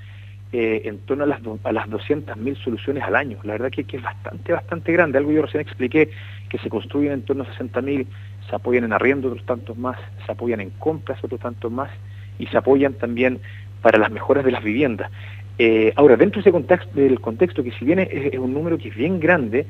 eh, 0.52 0.82
en 0.84 0.98
torno 0.98 1.24
a 1.24 1.26
las, 1.26 1.40
a 1.64 1.72
las 1.72 1.88
200.000 1.88 2.56
soluciones 2.62 3.02
al 3.02 3.16
año. 3.16 3.38
La 3.42 3.52
verdad 3.54 3.70
que, 3.70 3.84
que, 3.84 3.96
es 3.96 4.02
bastante, 4.02 4.52
bastante 4.52 4.92
grande. 4.92 5.18
Algo 5.18 5.32
yo 5.32 5.42
recién 5.42 5.62
expliqué, 5.62 6.10
que 6.48 6.58
se 6.58 6.68
construyen 6.68 7.12
en 7.12 7.22
torno 7.22 7.44
a 7.44 7.46
60.000 7.46 8.06
se 8.48 8.56
apoyan 8.56 8.84
en 8.84 8.92
arriendo 8.92 9.28
otros 9.28 9.44
tantos 9.46 9.76
más, 9.76 9.98
se 10.26 10.32
apoyan 10.32 10.60
en 10.60 10.70
compras 10.70 11.22
otros 11.22 11.40
tantos 11.40 11.70
más 11.70 11.90
y 12.38 12.46
se 12.46 12.56
apoyan 12.56 12.94
también 12.94 13.40
para 13.80 13.98
las 13.98 14.10
mejoras 14.10 14.44
de 14.44 14.52
las 14.52 14.62
viviendas. 14.62 15.10
Eh, 15.58 15.92
ahora, 15.96 16.16
dentro 16.16 16.38
de 16.38 16.42
ese 16.42 16.52
contexto, 16.52 16.90
del 16.94 17.20
contexto, 17.20 17.62
que 17.62 17.72
si 17.72 17.84
bien 17.84 17.98
es, 17.98 18.38
un 18.38 18.52
número 18.52 18.78
que 18.78 18.88
es 18.88 18.96
bien 18.96 19.20
grande, 19.20 19.66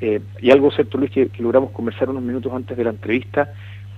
eh, 0.00 0.20
y 0.40 0.50
algo 0.50 0.70
cierto 0.70 0.98
Luis 0.98 1.10
que, 1.10 1.30
logramos 1.38 1.70
conversar 1.70 2.10
unos 2.10 2.22
minutos 2.22 2.52
antes 2.52 2.76
de 2.76 2.84
la 2.84 2.90
entrevista, 2.90 3.52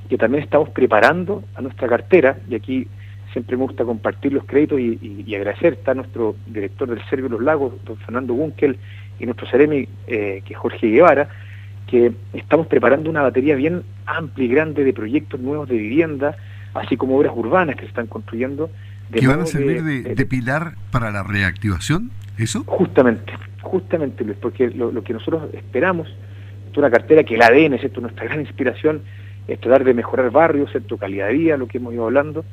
que 0.08 0.16
también 0.16 0.44
estamos 0.44 0.70
preparando 0.70 1.42
a 1.54 1.60
nuestra 1.60 1.88
cartera, 1.88 2.38
y 2.48 2.54
aquí 2.54 2.86
siempre 3.32 3.56
me 3.56 3.64
gusta 3.64 3.84
compartir 3.84 4.32
los 4.32 4.44
créditos 4.44 4.80
y, 4.80 5.34
agradecer, 5.34 5.74
está 5.74 5.94
nuestro 5.94 6.36
director 6.46 6.88
del 6.88 7.04
Servio 7.08 7.26
de 7.26 7.32
los 7.32 7.42
Lagos, 7.42 7.74
don 7.84 7.96
Fernando 7.98 8.34
Bunkel, 8.34 8.78
y 9.18 9.24
nuestro 9.24 9.46
Ceremi, 9.48 9.88
eh, 10.06 10.42
que 10.44 10.54
es 10.54 10.58
Jorge 10.58 10.88
Guevara, 10.88 11.28
que 11.86 12.12
estamos 12.32 12.66
preparando 12.66 13.10
una 13.10 13.22
batería 13.22 13.54
bien 13.54 13.82
amplia 14.06 14.46
y 14.46 14.48
grande 14.48 14.84
de 14.84 14.92
proyectos 14.92 15.40
nuevos 15.40 15.68
de 15.68 15.76
vivienda, 15.76 16.36
así 16.74 16.96
como 16.96 17.16
obras 17.16 17.32
urbanas 17.34 17.76
que 17.76 17.82
se 17.82 17.88
están 17.88 18.06
construyendo. 18.06 18.70
¿Que 19.12 19.26
van 19.26 19.40
a 19.40 19.46
servir 19.46 19.82
de, 19.82 20.26
pilar 20.26 20.74
para 20.90 21.10
la 21.10 21.22
reactivación? 21.22 22.10
¿Eso? 22.38 22.64
Justamente, 22.64 23.32
justamente, 23.66 24.24
Luis, 24.24 24.38
porque 24.40 24.70
lo, 24.70 25.02
que 25.02 25.12
nosotros 25.12 25.52
esperamos 25.52 26.08
es 26.70 26.76
una 26.76 26.90
cartera 26.90 27.24
que 27.24 27.34
el 27.34 27.42
ADN, 27.42 27.78
¿cierto? 27.78 28.00
nuestra 28.00 28.24
gran 28.24 28.40
inspiración 28.40 29.02
es 29.48 29.60
tratar 29.60 29.84
de 29.84 29.94
mejorar 29.94 30.30
barrios, 30.30 30.70
¿cierto? 30.70 30.96
calidad 30.96 31.28
de 31.28 31.34
vida, 31.34 31.56
lo 31.56 31.66
que 31.66 31.78
hemos 31.78 31.94
ido 31.94 32.04
hablando, 32.04 32.44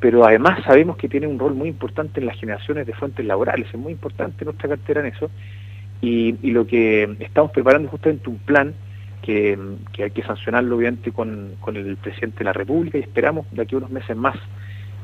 pero 0.00 0.24
además 0.24 0.62
sabemos 0.64 0.96
que 0.96 1.08
tiene 1.08 1.26
un 1.26 1.38
rol 1.38 1.54
muy 1.54 1.68
importante 1.68 2.20
en 2.20 2.26
las 2.26 2.38
generaciones 2.38 2.86
de 2.86 2.92
fuentes 2.92 3.24
laborales, 3.24 3.68
es 3.68 3.78
muy 3.78 3.92
importante 3.92 4.44
nuestra 4.44 4.68
cartera 4.68 5.00
en 5.00 5.06
eso, 5.06 5.30
Y, 6.00 6.32
lo 6.50 6.66
que 6.66 7.16
estamos 7.20 7.52
preparando 7.52 7.86
es 7.86 7.92
justamente 7.92 8.28
un 8.28 8.38
plan 8.38 8.74
que, 9.22 9.56
hay 10.02 10.10
que 10.10 10.22
sancionarlo 10.22 10.76
obviamente 10.76 11.12
con, 11.12 11.54
el 11.66 11.96
presidente 11.96 12.38
de 12.38 12.44
la 12.44 12.52
República 12.52 12.98
y 12.98 13.02
esperamos 13.02 13.46
de 13.52 13.62
aquí 13.62 13.76
a 13.76 13.78
unos 13.78 13.90
meses 13.90 14.16
más 14.16 14.36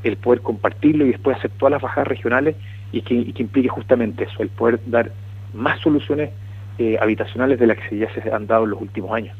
el 0.02 0.16
poder 0.16 0.40
compartirlo 0.40 1.04
y 1.06 1.10
después 1.10 1.36
hacer 1.36 1.50
todas 1.58 1.72
las 1.72 1.82
bajadas 1.82 2.08
regionales 2.08 2.56
y 2.92 3.02
que, 3.02 3.14
implique 3.14 3.68
justamente 3.68 4.24
eso, 4.24 4.42
el 4.42 4.48
poder 4.48 4.80
dar 4.86 5.12
más 5.54 5.80
soluciones 5.80 6.30
eh, 6.78 6.96
habitacionales 7.00 7.58
de 7.58 7.66
las 7.66 7.78
que 7.88 7.98
ya 7.98 8.12
se 8.14 8.30
han 8.30 8.46
dado 8.46 8.64
en 8.64 8.70
los 8.70 8.80
últimos 8.80 9.12
años. 9.12 9.36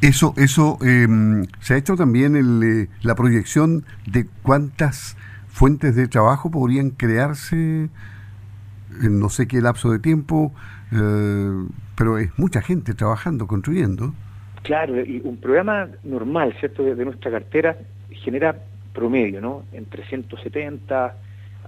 Eso, 0.00 0.34
eso 0.36 0.78
em, 0.82 1.46
se 1.60 1.74
ha 1.74 1.76
hecho 1.76 1.96
también 1.96 2.36
el, 2.36 2.62
eh, 2.62 2.88
la 3.02 3.14
proyección 3.14 3.84
de 4.06 4.26
cuántas 4.42 5.16
fuentes 5.48 5.96
de 5.96 6.06
trabajo 6.06 6.50
podrían 6.50 6.90
crearse 6.90 7.88
en 9.02 9.20
no 9.20 9.28
sé 9.28 9.48
qué 9.48 9.60
lapso 9.60 9.90
de 9.90 9.98
tiempo, 9.98 10.52
eh, 10.92 11.66
pero 11.96 12.18
es 12.18 12.38
mucha 12.38 12.60
gente 12.60 12.94
trabajando, 12.94 13.46
construyendo. 13.46 14.14
Claro, 14.62 15.00
y 15.00 15.20
un 15.24 15.38
programa 15.38 15.88
normal, 16.04 16.54
¿cierto?, 16.58 16.82
de, 16.82 17.04
nuestra 17.04 17.30
cartera 17.30 17.76
genera 18.10 18.56
promedio, 18.92 19.40
¿no?, 19.40 19.62
entre 19.72 20.04
170 20.06 21.14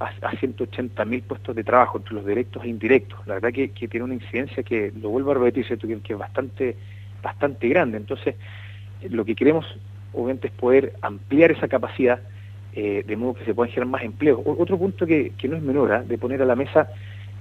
a, 0.00 0.36
180 0.36 1.04
mil 1.04 1.22
puestos 1.22 1.54
de 1.56 1.64
trabajo 1.64 1.98
entre 1.98 2.14
los 2.14 2.26
directos 2.26 2.64
e 2.64 2.68
indirectos. 2.68 3.26
La 3.26 3.34
verdad 3.34 3.52
que, 3.52 3.68
tiene 3.68 4.04
una 4.04 4.14
incidencia 4.14 4.62
que, 4.62 4.92
lo 5.00 5.10
vuelvo 5.10 5.32
a 5.32 5.34
repetir, 5.34 5.66
que, 6.02 6.12
es 6.12 6.18
bastante 6.18 6.76
bastante 7.22 7.68
grande. 7.68 7.96
Entonces, 7.96 8.34
lo 9.10 9.24
que 9.24 9.34
queremos, 9.34 9.66
obviamente, 10.12 10.48
es 10.48 10.52
poder 10.52 10.94
ampliar 11.02 11.50
esa 11.50 11.68
capacidad 11.68 12.20
eh, 12.74 13.04
de 13.06 13.16
modo 13.16 13.34
que 13.34 13.44
se 13.44 13.54
puedan 13.54 13.72
generar 13.72 13.90
más 13.90 14.02
empleos. 14.02 14.40
otro 14.44 14.78
punto 14.78 15.06
que, 15.06 15.32
no 15.44 15.56
es 15.56 15.62
menor, 15.62 15.92
¿ah? 15.92 16.02
de 16.02 16.18
poner 16.18 16.42
a 16.42 16.44
la 16.44 16.56
mesa 16.56 16.88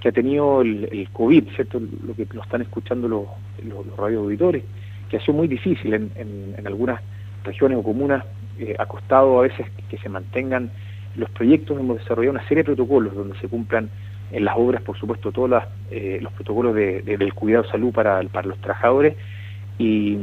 que 0.00 0.08
ha 0.08 0.12
tenido 0.12 0.62
el, 0.62 1.08
COVID, 1.12 1.48
¿cierto? 1.54 1.80
Lo 1.80 2.14
que 2.14 2.26
lo 2.32 2.42
están 2.42 2.62
escuchando 2.62 3.08
los, 3.08 3.26
los, 3.64 3.96
radio 3.96 4.20
auditores, 4.20 4.62
que 5.10 5.16
ha 5.16 5.20
sido 5.20 5.34
muy 5.34 5.48
difícil 5.48 5.94
en, 5.94 6.54
algunas 6.64 7.00
regiones 7.44 7.78
o 7.78 7.82
comunas, 7.82 8.24
eh, 8.58 8.74
ha 8.78 8.86
costado 8.86 9.40
a 9.40 9.42
veces 9.42 9.66
que 9.88 9.98
se 9.98 10.08
mantengan 10.08 10.70
los 11.18 11.30
proyectos, 11.30 11.78
hemos 11.78 11.98
desarrollado 11.98 12.32
una 12.32 12.48
serie 12.48 12.62
de 12.62 12.64
protocolos 12.64 13.14
donde 13.14 13.38
se 13.38 13.48
cumplan 13.48 13.90
en 14.30 14.44
las 14.44 14.56
obras, 14.56 14.82
por 14.82 14.98
supuesto, 14.98 15.32
todos 15.32 15.62
eh, 15.90 16.18
los 16.22 16.32
protocolos 16.32 16.74
de, 16.74 17.02
del 17.02 17.34
cuidado 17.34 17.64
de 17.64 17.70
salud 17.70 17.92
para, 17.92 18.22
los 18.22 18.58
trabajadores 18.58 19.16
y, 19.78 20.16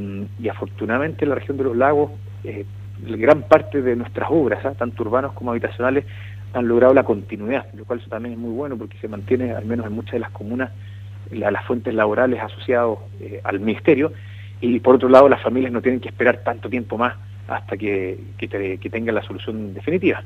afortunadamente 0.50 1.26
en 1.26 1.30
la 1.30 1.36
región 1.36 1.58
de 1.58 1.64
los 1.64 1.76
lagos, 1.76 2.12
eh, 2.44 2.66
gran 3.06 3.44
parte 3.44 3.82
de 3.82 3.96
nuestras 3.96 4.30
obras, 4.32 4.66
¿ah? 4.66 4.74
tanto 4.78 5.04
urbanos 5.04 5.34
como 5.34 5.52
habitacionales, 5.52 6.06
han 6.54 6.68
logrado 6.68 6.94
la 6.94 7.04
continuidad, 7.04 7.66
lo 7.74 7.84
cual 7.86 8.00
eso 8.00 8.10
también 8.10 8.34
es 8.34 8.40
muy 8.40 8.52
bueno 8.52 8.78
porque 8.78 8.98
se 9.00 9.08
mantiene, 9.08 9.52
al 9.52 9.66
menos 9.66 9.86
en 9.86 9.94
muchas 9.94 10.14
de 10.14 10.20
las 10.20 10.32
comunas, 10.32 10.72
las 11.32 11.66
fuentes 11.66 11.94
laborales 11.94 12.40
asociadas 12.40 12.98
eh, 13.20 13.42
al 13.44 13.60
ministerio 13.60 14.14
y 14.62 14.80
por 14.80 14.96
otro 14.96 15.10
lado 15.10 15.28
las 15.28 15.42
familias 15.42 15.72
no 15.72 15.82
tienen 15.82 16.00
que 16.00 16.10
esperar 16.10 16.44
tanto 16.44 16.70
tiempo 16.70 16.98
más 16.98 17.16
hasta 17.48 17.78
que, 17.78 18.18
tengan 18.92 19.16
la 19.16 19.24
solución 19.24 19.74
definitiva. 19.74 20.24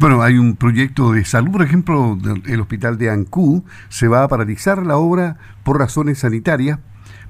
Bueno, 0.00 0.22
hay 0.22 0.38
un 0.38 0.54
proyecto 0.54 1.10
de 1.10 1.24
salud, 1.24 1.50
por 1.50 1.62
ejemplo, 1.62 2.16
el 2.46 2.60
hospital 2.60 2.98
de 2.98 3.10
Ancú 3.10 3.64
se 3.88 4.06
va 4.06 4.22
a 4.22 4.28
paralizar 4.28 4.86
la 4.86 4.96
obra 4.96 5.38
por 5.64 5.76
razones 5.76 6.20
sanitarias 6.20 6.78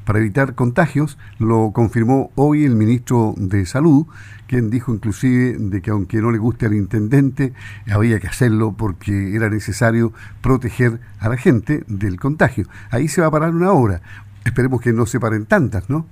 para 0.04 0.18
evitar 0.18 0.54
contagios, 0.54 1.18
lo 1.38 1.72
confirmó 1.72 2.30
hoy 2.34 2.66
el 2.66 2.76
ministro 2.76 3.32
de 3.38 3.64
Salud, 3.64 4.06
quien 4.46 4.68
dijo 4.68 4.92
inclusive 4.92 5.56
de 5.58 5.80
que 5.80 5.90
aunque 5.90 6.18
no 6.18 6.30
le 6.30 6.36
guste 6.36 6.66
al 6.66 6.74
intendente, 6.74 7.54
había 7.90 8.20
que 8.20 8.26
hacerlo 8.26 8.74
porque 8.76 9.34
era 9.34 9.48
necesario 9.48 10.12
proteger 10.42 11.00
a 11.20 11.30
la 11.30 11.38
gente 11.38 11.84
del 11.86 12.20
contagio. 12.20 12.66
Ahí 12.90 13.08
se 13.08 13.22
va 13.22 13.28
a 13.28 13.30
parar 13.30 13.54
una 13.54 13.72
hora. 13.72 14.02
Esperemos 14.44 14.82
que 14.82 14.92
no 14.92 15.06
se 15.06 15.18
paren 15.18 15.46
tantas, 15.46 15.88
¿no? 15.88 16.06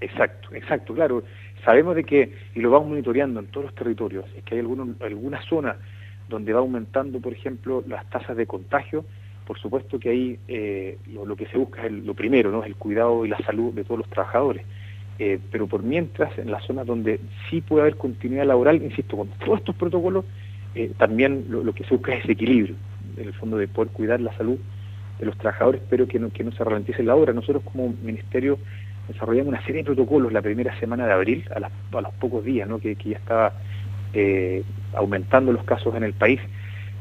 Exacto, 0.00 0.54
exacto, 0.54 0.94
claro. 0.94 1.24
Sabemos 1.64 1.94
de 1.96 2.04
que, 2.04 2.32
y 2.54 2.60
lo 2.60 2.70
vamos 2.70 2.88
monitoreando 2.88 3.40
en 3.40 3.46
todos 3.46 3.66
los 3.66 3.74
territorios, 3.74 4.24
es 4.36 4.44
que 4.44 4.54
hay 4.54 4.60
algunos, 4.60 5.00
algunas 5.00 5.44
zonas 5.46 5.76
donde 6.28 6.52
va 6.52 6.60
aumentando, 6.60 7.20
por 7.20 7.32
ejemplo, 7.32 7.82
las 7.86 8.08
tasas 8.10 8.36
de 8.36 8.46
contagio, 8.46 9.04
por 9.46 9.58
supuesto 9.58 9.98
que 9.98 10.10
ahí 10.10 10.38
eh, 10.46 10.98
lo, 11.06 11.34
que 11.34 11.46
se 11.46 11.56
busca 11.56 11.86
es 11.86 11.92
lo 11.92 12.14
primero, 12.14 12.50
¿no? 12.50 12.60
es 12.60 12.66
el 12.66 12.76
cuidado 12.76 13.24
y 13.24 13.28
la 13.28 13.38
salud 13.38 13.72
de 13.72 13.82
todos 13.82 14.00
los 14.00 14.08
trabajadores. 14.10 14.64
Eh, 15.18 15.40
pero 15.50 15.66
por 15.66 15.82
mientras, 15.82 16.36
en 16.38 16.50
las 16.50 16.64
zonas 16.64 16.86
donde 16.86 17.18
sí 17.48 17.60
puede 17.60 17.82
haber 17.82 17.96
continuidad 17.96 18.46
laboral, 18.46 18.82
insisto, 18.82 19.16
con 19.16 19.28
todos 19.44 19.60
estos 19.60 19.74
protocolos, 19.74 20.24
eh, 20.74 20.92
también 20.98 21.46
lo, 21.48 21.72
que 21.72 21.84
se 21.84 21.94
busca 21.94 22.14
es 22.14 22.24
ese 22.24 22.32
equilibrio, 22.32 22.76
en 23.16 23.26
el 23.26 23.34
fondo 23.34 23.56
de 23.56 23.66
poder 23.66 23.90
cuidar 23.90 24.20
la 24.20 24.36
salud 24.36 24.58
de 25.18 25.26
los 25.26 25.36
trabajadores, 25.38 25.80
pero 25.88 26.06
que 26.06 26.18
no, 26.18 26.30
que 26.30 26.44
no 26.44 26.52
se 26.52 26.62
ralentice 26.62 27.02
la 27.02 27.16
obra. 27.16 27.32
Nosotros 27.32 27.62
como 27.64 27.94
ministerio 28.02 28.58
desarrollamos 29.08 29.48
una 29.48 29.62
serie 29.62 29.82
de 29.82 29.84
protocolos 29.84 30.32
la 30.32 30.42
primera 30.42 30.78
semana 30.78 31.06
de 31.06 31.12
abril, 31.12 31.44
a, 31.54 31.60
los 32.00 32.12
pocos 32.14 32.44
días, 32.44 32.68
que, 32.80 32.94
ya 32.94 33.16
estaba 33.16 33.52
aumentando 34.94 35.52
los 35.52 35.64
casos 35.64 35.94
en 35.94 36.04
el 36.04 36.12
país, 36.12 36.40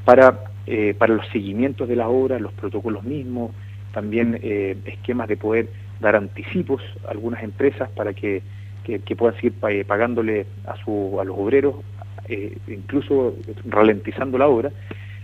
para 0.05 0.39
eh, 0.67 0.95
los 1.07 1.27
seguimientos 1.29 1.87
de 1.87 1.95
la 1.95 2.09
obra, 2.09 2.39
los 2.39 2.53
protocolos 2.53 3.03
mismos, 3.03 3.51
también 3.93 4.39
eh, 4.43 4.77
esquemas 4.85 5.27
de 5.27 5.37
poder 5.37 5.69
dar 5.99 6.15
anticipos 6.15 6.81
a 7.07 7.11
algunas 7.11 7.43
empresas 7.43 7.89
para 7.89 8.13
que, 8.13 8.43
puedan 9.17 9.35
seguir 9.35 9.53
pagándole 9.85 10.45
a, 10.65 10.75
los 11.25 11.37
obreros, 11.37 11.75
eh, 12.29 12.57
incluso 12.67 13.35
ralentizando 13.65 14.37
la 14.37 14.47
obra. 14.47 14.71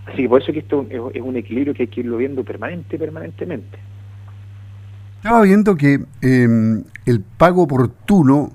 Así 0.06 0.22
que 0.22 0.28
por 0.28 0.42
eso 0.42 0.52
que 0.52 0.58
esto 0.58 0.86
es, 0.90 1.22
un 1.22 1.36
equilibrio 1.36 1.72
que 1.72 1.84
hay 1.84 1.88
que 1.88 2.00
irlo 2.00 2.16
viendo 2.16 2.44
permanente, 2.44 2.98
permanentemente. 2.98 3.78
Estaba 5.24 5.40
viendo 5.40 5.74
que 5.76 6.00
em, 6.20 6.84
el 7.06 7.22
pago 7.38 7.62
oportuno 7.62 8.52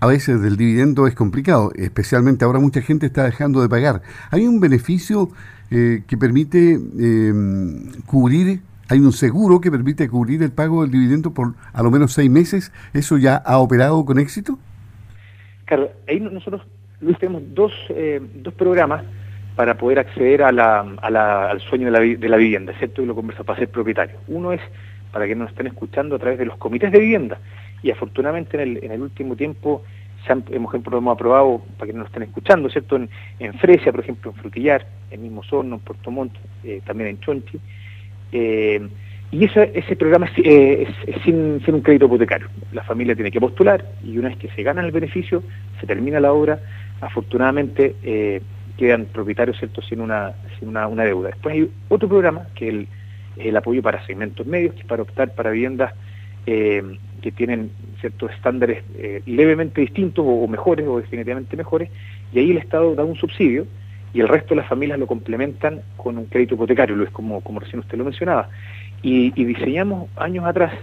a 0.00 0.06
veces 0.06 0.40
del 0.40 0.56
dividendo 0.56 1.06
es 1.06 1.14
complicado, 1.14 1.72
especialmente 1.76 2.42
ahora 2.42 2.58
mucha 2.58 2.80
gente 2.80 3.04
está 3.04 3.24
dejando 3.24 3.60
de 3.60 3.68
pagar. 3.68 4.00
¿Hay 4.30 4.46
un 4.46 4.60
beneficio 4.60 5.28
eh, 5.70 6.02
que 6.06 6.16
permite 6.16 6.78
eh, 6.98 7.34
cubrir, 8.06 8.62
hay 8.88 8.98
un 8.98 9.12
seguro 9.12 9.60
que 9.60 9.70
permite 9.70 10.08
cubrir 10.08 10.42
el 10.42 10.52
pago 10.52 10.80
del 10.80 10.90
dividendo 10.90 11.34
por 11.34 11.52
a 11.70 11.82
lo 11.82 11.90
menos 11.90 12.14
seis 12.14 12.30
meses? 12.30 12.72
¿Eso 12.94 13.18
ya 13.18 13.36
ha 13.36 13.58
operado 13.58 14.02
con 14.06 14.18
éxito? 14.18 14.58
Claro, 15.66 15.90
ahí 16.08 16.18
nosotros 16.18 16.62
tenemos 17.18 17.42
dos, 17.54 17.72
eh, 17.90 18.22
dos 18.36 18.54
programas 18.54 19.04
para 19.54 19.76
poder 19.76 19.98
acceder 19.98 20.44
a 20.44 20.50
la, 20.50 20.80
al 20.80 21.60
sueño 21.60 21.92
de 21.92 21.92
la, 21.92 22.00
de 22.00 22.28
la 22.30 22.38
vivienda, 22.38 22.72
¿cierto? 22.78 23.02
Y 23.02 23.04
lo 23.04 23.14
conversa 23.14 23.44
para 23.44 23.58
ser 23.58 23.68
propietario. 23.68 24.16
Uno 24.28 24.54
es 24.54 24.62
para 25.12 25.26
que 25.26 25.34
nos 25.34 25.50
estén 25.50 25.66
escuchando 25.66 26.16
a 26.16 26.18
través 26.18 26.38
de 26.38 26.46
los 26.46 26.56
comités 26.56 26.92
de 26.92 27.00
vivienda 27.00 27.38
y 27.82 27.90
afortunadamente 27.90 28.56
en 28.56 28.62
el, 28.62 28.84
en 28.84 28.92
el 28.92 29.02
último 29.02 29.36
tiempo 29.36 29.82
se 30.26 30.32
han, 30.32 30.44
hemos, 30.50 30.74
hemos 30.74 31.14
aprobado, 31.14 31.62
para 31.78 31.90
que 31.90 31.96
nos 31.96 32.06
estén 32.06 32.24
escuchando, 32.24 32.68
¿cierto? 32.68 32.96
En, 32.96 33.08
en, 33.38 33.54
Fresia, 33.54 33.90
por 33.90 34.02
ejemplo, 34.02 34.30
en 34.30 34.36
Frutillar, 34.36 34.86
en 35.10 35.22
Mismo 35.22 35.42
Sorno, 35.42 35.76
en 35.76 35.80
Puerto 35.80 36.10
Montt, 36.10 36.34
eh, 36.62 36.82
también 36.84 37.10
en 37.10 37.20
Chonchi. 37.20 37.58
Eh, 38.32 38.86
y 39.32 39.44
ese, 39.44 39.70
ese 39.74 39.96
programa 39.96 40.28
eh, 40.36 40.86
es, 40.88 41.14
es, 41.14 41.22
sin, 41.22 41.62
sin, 41.64 41.74
un 41.76 41.80
crédito 41.80 42.06
hipotecario. 42.06 42.48
La 42.72 42.82
familia 42.82 43.14
tiene 43.14 43.30
que 43.30 43.40
postular 43.40 43.84
y 44.04 44.18
una 44.18 44.28
vez 44.28 44.38
que 44.38 44.48
se 44.48 44.62
gana 44.62 44.82
el 44.82 44.90
beneficio, 44.90 45.42
se 45.80 45.86
termina 45.86 46.20
la 46.20 46.32
obra, 46.32 46.60
afortunadamente 47.00 47.94
quedan 48.76 49.06
propietarios, 49.06 49.58
¿cierto?, 49.58 49.82
sin 49.82 50.00
una, 50.00 50.32
sin 50.58 50.68
una, 50.68 50.86
una 50.88 51.04
deuda. 51.04 51.28
Después 51.28 51.54
hay 51.54 51.70
otro 51.88 52.08
programa, 52.08 52.46
que 52.54 52.68
el, 52.68 52.88
el 53.48 53.56
apoyo 53.56 53.82
para 53.82 54.04
segmentos 54.06 54.46
medios, 54.46 54.74
que 54.74 54.84
para 54.84 55.02
optar 55.02 55.34
para 55.34 55.50
viviendas 55.50 55.94
eh, 56.46 56.82
que 57.22 57.32
tienen 57.32 57.70
ciertos 58.00 58.30
estándares 58.32 58.82
eh, 58.96 59.22
levemente 59.26 59.80
distintos 59.80 60.24
o, 60.26 60.46
mejores 60.48 60.86
o 60.86 60.98
definitivamente 60.98 61.56
mejores, 61.56 61.90
y 62.32 62.38
ahí 62.38 62.50
el 62.50 62.58
Estado 62.58 62.94
da 62.94 63.04
un 63.04 63.16
subsidio 63.16 63.66
y 64.14 64.20
el 64.20 64.28
resto 64.28 64.50
de 64.50 64.62
las 64.62 64.68
familias 64.68 64.98
lo 64.98 65.06
complementan 65.06 65.82
con 65.96 66.18
un 66.18 66.26
crédito 66.26 66.54
hipotecario, 66.54 66.96
lo 66.96 67.04
es 67.04 67.10
como, 67.10 67.42
como 67.42 67.60
recién 67.60 67.80
usted 67.80 67.98
lo 67.98 68.04
mencionaba. 68.04 68.48
Y, 69.02 69.30
diseñamos 69.30 70.08
años 70.16 70.44
atrás 70.44 70.74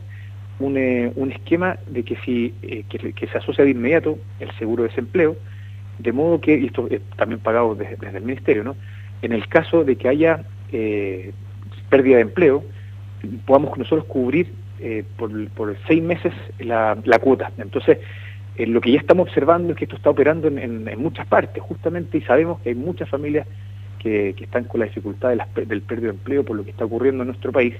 un, 0.59 0.77
eh, 0.77 1.11
un, 1.15 1.31
esquema 1.31 1.77
de 1.87 2.03
que 2.03 2.15
si 2.17 2.53
que, 2.89 3.27
se 3.27 3.37
asocia 3.37 3.63
de 3.63 3.71
inmediato 3.71 4.17
el 4.39 4.51
seguro 4.57 4.83
de 4.83 4.89
desempleo, 4.89 5.35
de 5.99 6.11
modo 6.11 6.39
que, 6.39 6.57
y 6.57 6.67
esto 6.67 6.87
es 6.89 7.01
también 7.15 7.39
pagado 7.41 7.75
desde 7.75 8.17
el 8.17 8.23
Ministerio, 8.23 8.63
¿no? 8.63 8.75
en 9.21 9.33
el 9.33 9.47
caso 9.47 9.83
de 9.83 9.95
que 9.95 10.07
haya 10.07 10.43
pérdida 11.89 12.17
de 12.17 12.21
empleo, 12.23 12.63
podamos 13.45 13.77
nosotros 13.77 14.05
cubrir 14.05 14.51
eh, 14.79 15.03
por, 15.17 15.31
por, 15.49 15.75
seis 15.87 16.03
meses 16.03 16.33
la, 16.59 16.95
cuota. 17.19 17.51
Entonces, 17.57 17.97
eh, 18.57 18.67
lo 18.67 18.79
que 18.79 18.91
ya 18.91 18.99
estamos 18.99 19.27
observando 19.27 19.73
es 19.73 19.77
que 19.77 19.85
esto 19.85 19.95
está 19.95 20.11
operando 20.11 20.47
en, 20.47 20.85
muchas 20.99 21.25
partes, 21.27 21.61
justamente, 21.63 22.19
y 22.19 22.21
sabemos 22.21 22.59
que 22.61 22.69
hay 22.69 22.75
muchas 22.75 23.09
familias 23.09 23.47
que, 23.99 24.35
están 24.39 24.65
con 24.65 24.79
la 24.79 24.85
dificultad 24.85 25.29
del 25.29 25.81
pérdida 25.81 26.11
de 26.11 26.13
empleo 26.13 26.45
por 26.45 26.55
lo 26.55 26.63
que 26.63 26.69
está 26.69 26.85
ocurriendo 26.85 27.23
en 27.23 27.27
nuestro 27.27 27.51
país, 27.51 27.73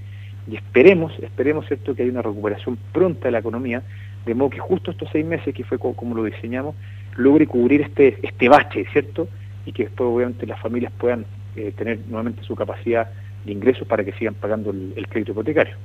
y 0.50 0.56
esperemos, 0.56 1.14
esperemos, 1.20 1.68
¿cierto?, 1.68 1.94
que 1.94 2.04
haya 2.04 2.12
una 2.12 2.22
recuperación 2.22 2.78
pronta 2.92 3.26
de 3.26 3.32
la 3.32 3.40
economía, 3.40 3.84
de 4.26 4.34
modo 4.34 4.50
que 4.50 4.60
justo 4.60 4.92
estos 4.92 5.10
seis 5.12 5.26
meses, 5.26 5.54
que 5.54 5.64
fue 5.64 5.78
como, 5.78 6.16
lo 6.16 6.24
diseñamos, 6.24 6.76
logre 7.16 7.46
cubrir 7.46 7.82
este, 7.82 8.18
este 8.24 8.50
bache, 8.50 8.86
¿cierto?, 8.92 9.28
y 9.68 9.72
que 9.72 9.84
después, 9.84 10.10
obviamente, 10.10 10.48
las 10.48 10.60
familias 10.60 10.92
puedan 10.98 11.26
eh, 11.56 11.74
tener 11.78 12.00
nuevamente 12.08 12.42
su 12.44 12.56
capacidad 12.56 13.12
de 13.46 13.51
ingresos 13.51 13.88
para 13.88 14.03
que 14.03 14.13
sigan 14.13 14.36
pagando 14.36 14.72
el 14.72 15.08
crédito 15.08 15.32
hipotecario. 15.32 15.75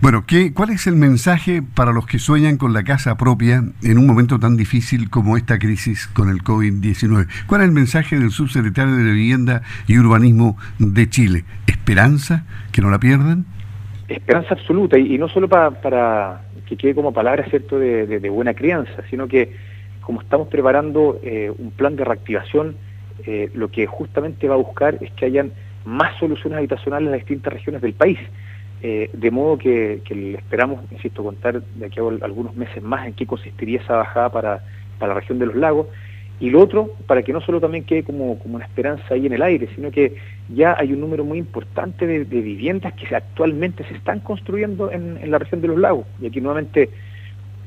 Bueno, 0.00 0.22
¿qué, 0.28 0.54
¿cuál 0.54 0.70
es 0.70 0.86
el 0.86 0.94
mensaje 0.94 1.60
para 1.60 1.90
los 1.90 2.06
que 2.06 2.20
sueñan 2.20 2.56
con 2.56 2.72
la 2.72 2.84
casa 2.84 3.16
propia 3.16 3.64
en 3.82 3.98
un 3.98 4.06
momento 4.06 4.38
tan 4.38 4.56
difícil 4.56 5.10
como 5.10 5.36
esta 5.36 5.58
crisis 5.58 6.06
con 6.06 6.28
el 6.28 6.44
COVID-19? 6.44 7.26
¿Cuál 7.48 7.62
es 7.62 7.66
el 7.66 7.74
mensaje 7.74 8.16
del 8.16 8.30
subsecretario 8.30 8.94
de 8.94 9.02
Vivienda 9.02 9.62
y 9.88 9.98
Urbanismo 9.98 10.56
de 10.78 11.10
Chile? 11.10 11.44
¿Esperanza? 11.66 12.44
¿Que 12.70 12.80
no 12.80 12.90
la 12.90 13.00
pierdan? 13.00 13.44
Esperanza 14.06 14.54
absoluta, 14.54 14.96
y, 14.96 15.18
no 15.18 15.28
solo 15.28 15.48
para 15.48 16.42
que 16.68 16.76
quede 16.76 16.94
como 16.94 17.12
palabra 17.12 17.44
cierto 17.50 17.78
de, 17.78 18.28
buena 18.30 18.54
crianza, 18.54 19.02
sino 19.10 19.26
que 19.26 19.56
como 20.00 20.20
estamos 20.20 20.46
preparando 20.46 21.18
eh, 21.24 21.52
un 21.58 21.72
plan 21.72 21.96
de 21.96 22.04
reactivación, 22.04 22.76
eh, 23.26 23.50
lo 23.52 23.68
que 23.68 23.86
justamente 23.86 24.46
va 24.48 24.54
a 24.54 24.58
buscar 24.58 24.98
es 25.00 25.10
que 25.12 25.24
hayan 25.24 25.50
más 25.88 26.16
soluciones 26.18 26.58
habitacionales 26.58 27.06
en 27.06 27.12
las 27.12 27.20
distintas 27.20 27.52
regiones 27.52 27.82
del 27.82 27.94
país. 27.94 28.18
Eh, 28.80 29.10
de 29.12 29.30
modo 29.32 29.58
que, 29.58 30.00
le 30.08 30.34
esperamos, 30.34 30.84
insisto, 30.92 31.24
contar 31.24 31.60
de 31.60 31.86
aquí 31.86 31.98
a 31.98 32.24
algunos 32.24 32.54
meses 32.54 32.80
más 32.82 33.06
en 33.06 33.14
qué 33.14 33.26
consistiría 33.26 33.80
esa 33.80 33.96
bajada 33.96 34.30
para, 34.30 34.62
la 35.00 35.14
región 35.14 35.38
de 35.38 35.46
los 35.46 35.56
lagos. 35.56 35.88
Y 36.40 36.50
lo 36.50 36.60
otro, 36.60 36.92
para 37.08 37.22
que 37.22 37.32
no 37.32 37.40
solo 37.40 37.60
también 37.60 37.82
quede 37.82 38.04
como, 38.04 38.38
como 38.38 38.56
una 38.56 38.64
esperanza 38.64 39.02
ahí 39.10 39.26
en 39.26 39.32
el 39.32 39.42
aire, 39.42 39.68
sino 39.74 39.90
que 39.90 40.14
ya 40.48 40.76
hay 40.78 40.92
un 40.92 41.00
número 41.00 41.24
muy 41.24 41.38
importante 41.38 42.06
de, 42.06 42.24
viviendas 42.24 42.92
que 42.94 43.12
actualmente 43.14 43.82
se 43.84 43.94
están 43.94 44.20
construyendo 44.20 44.92
en, 44.92 45.28
la 45.28 45.38
región 45.38 45.60
de 45.60 45.68
los 45.68 45.78
lagos. 45.78 46.06
Y 46.20 46.26
aquí 46.26 46.40
nuevamente, 46.40 46.90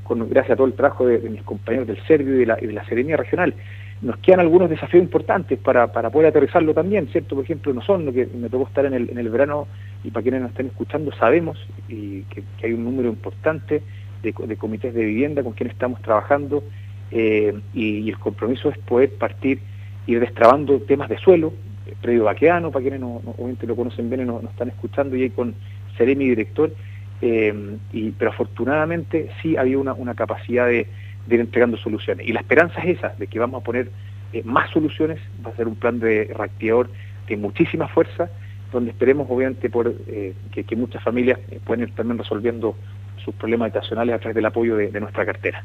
con, 0.03 0.29
gracias 0.29 0.53
a 0.53 0.55
todo 0.55 0.67
el 0.67 0.73
trabajo 0.73 1.05
de, 1.05 1.19
mis 1.29 1.43
compañeros 1.43 1.87
del 1.87 2.01
Servio 2.07 2.35
y 2.35 2.39
de 2.39 2.45
la, 2.45 2.57
y 2.61 2.67
de 2.67 2.73
la 2.73 2.85
Serenia 2.85 3.17
Regional, 3.17 3.53
nos 4.01 4.17
quedan 4.17 4.39
algunos 4.39 4.69
desafíos 4.69 5.03
importantes 5.03 5.59
para, 5.59 5.91
para 5.91 6.09
poder 6.09 6.29
aterrizarlo 6.29 6.73
también, 6.73 7.07
¿cierto? 7.07 7.35
Por 7.35 7.43
ejemplo, 7.43 7.73
no 7.73 7.81
son 7.81 8.05
lo 8.05 8.11
que 8.13 8.25
me 8.25 8.49
tocó 8.49 8.67
estar 8.67 8.85
en 8.85 8.93
el, 8.93 9.09
en 9.09 9.17
el 9.19 9.29
verano 9.29 9.67
y 10.03 10.09
para 10.09 10.23
quienes 10.23 10.41
nos 10.41 10.51
estén 10.51 10.67
escuchando 10.67 11.11
sabemos 11.13 11.57
y 11.87 12.23
que, 12.23 12.43
hay 12.63 12.73
un 12.73 12.83
número 12.83 13.09
importante 13.09 13.83
de, 14.23 14.33
comités 14.57 14.93
de 14.93 15.05
vivienda 15.05 15.43
con 15.43 15.53
quienes 15.53 15.73
estamos 15.73 16.01
trabajando 16.01 16.63
eh, 17.11 17.59
y, 17.73 18.09
el 18.09 18.17
compromiso 18.17 18.69
es 18.69 18.77
poder 18.79 19.13
partir, 19.13 19.59
ir 20.07 20.19
destrabando 20.19 20.79
temas 20.81 21.07
de 21.07 21.17
suelo, 21.19 21.53
eh, 21.85 21.93
predio 22.01 22.23
vaqueano, 22.23 22.71
para 22.71 22.81
quienes 22.81 22.99
no, 22.99 23.21
obviamente 23.37 23.67
lo 23.67 23.75
conocen 23.75 24.09
bien 24.09 24.21
y 24.21 24.25
nos 24.25 24.43
están 24.45 24.69
escuchando, 24.69 25.15
y 25.15 25.23
ahí 25.23 25.29
con 25.29 25.53
Seremi 25.97 26.27
director, 26.29 26.73
eh, 27.21 27.77
y, 27.93 28.11
pero 28.11 28.31
afortunadamente 28.31 29.29
sí 29.41 29.57
había 29.57 29.77
una, 29.77 29.93
una 29.93 30.15
capacidad 30.15 30.65
de 30.65 30.87
de 31.31 31.35
ir 31.35 31.41
entregando 31.41 31.77
soluciones. 31.77 32.27
Y 32.27 32.33
la 32.33 32.41
esperanza 32.41 32.81
es 32.81 32.97
esa, 32.97 33.09
de 33.17 33.27
que 33.27 33.39
vamos 33.39 33.61
a 33.61 33.63
poner 33.63 33.89
eh, 34.33 34.43
más 34.43 34.69
soluciones, 34.71 35.19
va 35.45 35.51
a 35.51 35.55
ser 35.55 35.67
un 35.67 35.75
plan 35.75 35.99
de 35.99 36.31
reactivador 36.37 36.89
de 37.27 37.37
muchísima 37.37 37.87
fuerza, 37.87 38.29
donde 38.71 38.91
esperemos 38.91 39.27
obviamente 39.29 39.69
por, 39.69 39.93
eh, 40.07 40.33
que, 40.51 40.75
muchas 40.75 41.03
familias 41.03 41.39
eh, 41.49 41.59
puedan 41.65 41.87
ir 41.87 41.95
también 41.95 42.17
resolviendo 42.17 42.75
sus 43.23 43.33
problemas 43.35 43.67
habitacionales 43.67 44.15
a 44.15 44.19
través 44.19 44.35
del 44.35 44.45
apoyo 44.45 44.75
de, 44.75 44.99
nuestra 44.99 45.25
cartera. 45.25 45.63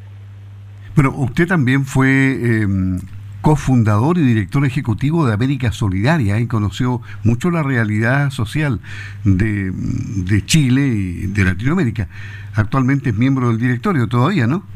Bueno, 0.94 1.11
usted 1.16 1.46
también 1.46 1.85
fue 1.85 2.32
em, 2.32 3.00
cofundador 3.40 4.18
y 4.18 4.23
director 4.23 4.64
ejecutivo 4.64 5.26
de 5.26 5.35
América 5.35 5.73
Solidaria 5.73 6.38
y 6.38 6.46
conoció 6.46 7.00
mucho 7.25 7.50
la 7.50 7.62
realidad 7.62 8.30
social 8.30 8.80
de, 9.25 9.73
de 9.73 10.44
Chile 10.44 10.87
y 10.87 11.26
de 11.26 11.44
Latinoamérica. 11.44 12.08
Actualmente 12.54 13.11
es 13.11 13.16
miembro 13.16 13.49
del 13.49 13.58
directorio 13.58 14.06
todavía, 14.06 14.46
¿no? 14.46 14.75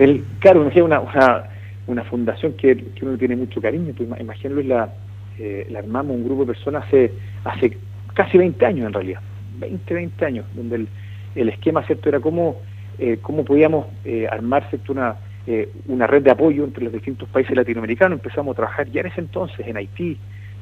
El, 0.00 0.24
claro, 0.38 0.62
una, 0.62 1.00
una, 1.00 1.44
una 1.86 2.04
fundación 2.04 2.54
que, 2.54 2.86
uno 3.02 3.18
tiene 3.18 3.36
mucho 3.36 3.60
cariño, 3.60 3.92
imagínenlo, 4.18 4.62
la, 4.62 4.94
eh, 5.38 5.66
la 5.68 5.80
armamos 5.80 6.16
un 6.16 6.24
grupo 6.24 6.46
de 6.46 6.54
personas 6.54 6.86
hace, 6.86 7.12
hace 7.44 7.76
casi 8.14 8.38
20 8.38 8.64
años 8.64 8.86
en 8.86 8.94
realidad, 8.94 9.20
20, 9.58 9.92
20 9.92 10.24
años, 10.24 10.46
donde 10.54 10.76
el, 10.76 10.88
el 11.34 11.50
esquema 11.50 11.82
cierto 11.82 12.08
era 12.08 12.18
cómo, 12.18 12.62
eh, 12.98 13.18
cómo 13.20 13.44
podíamos 13.44 13.88
eh, 14.06 14.26
armar 14.26 14.66
una, 14.88 15.16
eh, 15.46 15.68
una 15.86 16.06
red 16.06 16.22
de 16.22 16.30
apoyo 16.30 16.64
entre 16.64 16.84
los 16.84 16.94
distintos 16.94 17.28
países 17.28 17.54
latinoamericanos. 17.54 18.20
Empezamos 18.20 18.54
a 18.54 18.56
trabajar 18.56 18.90
ya 18.90 19.02
en 19.02 19.08
ese 19.08 19.20
entonces 19.20 19.66
en 19.66 19.76
Haití, 19.76 20.16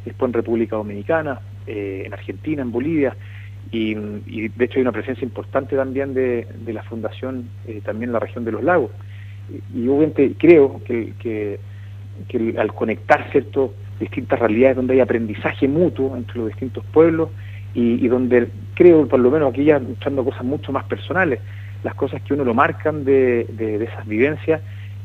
después 0.05 0.31
en 0.31 0.33
República 0.33 0.75
Dominicana, 0.75 1.39
en 1.65 2.13
Argentina, 2.13 2.63
en 2.63 2.73
Bolivia, 2.73 3.15
y, 3.71 3.95
de 3.95 4.65
hecho 4.65 4.79
hay 4.79 4.83
una 4.83 4.91
presencia 4.91 5.25
importante 5.25 5.77
también 5.77 6.13
de, 6.13 6.45
de 6.65 6.73
la 6.73 6.83
fundación 6.83 7.51
también 7.85 8.09
en 8.09 8.15
la 8.15 8.19
región 8.19 8.43
de 8.45 8.53
los 8.53 8.65
lagos 8.65 8.91
y 9.75 9.89
obviamente 9.89 10.35
creo 10.39 10.81
que, 10.85 11.13
que, 11.19 11.59
al 12.59 12.75
conectar 12.75 13.31
cierto 13.31 13.75
distintas 14.01 14.39
realidades 14.39 14.77
donde 14.77 14.95
hay 14.95 15.01
aprendizaje 15.01 15.67
mutuo 15.69 16.17
entre 16.17 16.39
los 16.39 16.49
distintos 16.49 16.85
pueblos 16.93 17.31
y, 17.75 18.09
donde 18.09 18.49
creo, 18.75 19.07
por 19.07 19.21
lo 19.21 19.31
menos 19.31 19.53
aquí 19.53 19.65
ya 19.65 19.77
echando 19.77 20.25
cosas 20.25 20.45
mucho 20.45 20.73
más 20.73 20.85
personales, 20.85 21.39
las 21.85 21.95
cosas 21.95 22.21
que 22.23 22.35
uno 22.35 22.45
lo 22.45 22.55
marcan 22.55 23.05
de, 23.05 23.45
de, 23.53 23.85
esas 23.85 24.07
vivencias, 24.07 24.61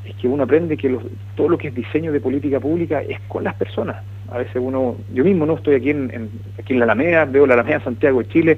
es 0.05 0.15
que 0.15 0.27
uno 0.27 0.43
aprende 0.43 0.75
que 0.75 0.97
todo 1.35 1.49
lo 1.49 1.57
que 1.57 1.67
es 1.67 1.75
diseño 1.75 2.11
de 2.11 2.19
política 2.19 2.59
pública 2.59 3.01
es 3.01 3.19
con 3.27 3.43
las 3.43 3.53
personas. 3.55 3.97
A 4.31 4.39
veces 4.39 4.55
uno, 4.55 4.95
yo 5.13 5.23
mismo 5.23 5.45
no 5.45 5.55
estoy 5.55 5.75
aquí 5.75 5.91
en, 5.91 6.29
aquí 6.57 6.73
en 6.73 6.79
la 6.79 6.85
Alameda, 6.85 7.25
veo 7.25 7.45
la 7.45 7.53
Alameda 7.53 7.81
Santiago 7.81 8.23
de 8.23 8.29
Chile, 8.29 8.57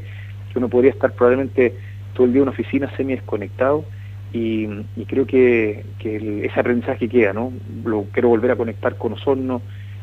que 0.52 0.60
uno 0.60 0.70
podría 0.70 0.92
estar 0.92 1.12
probablemente 1.12 1.74
todo 2.14 2.26
el 2.26 2.32
día 2.32 2.40
en 2.40 2.44
una 2.44 2.52
oficina 2.52 2.90
semi 2.96 3.16
desconectado 3.16 3.84
y, 4.36 5.06
creo 5.06 5.26
que, 5.26 5.86
ese 6.04 6.60
aprendizaje 6.60 7.08
queda, 7.08 7.32
¿no? 7.32 7.54
Lo 7.86 8.04
quiero 8.12 8.28
volver 8.30 8.52
a 8.52 8.58
conectar 8.58 8.98
con 8.98 9.14
Osorno, 9.14 9.62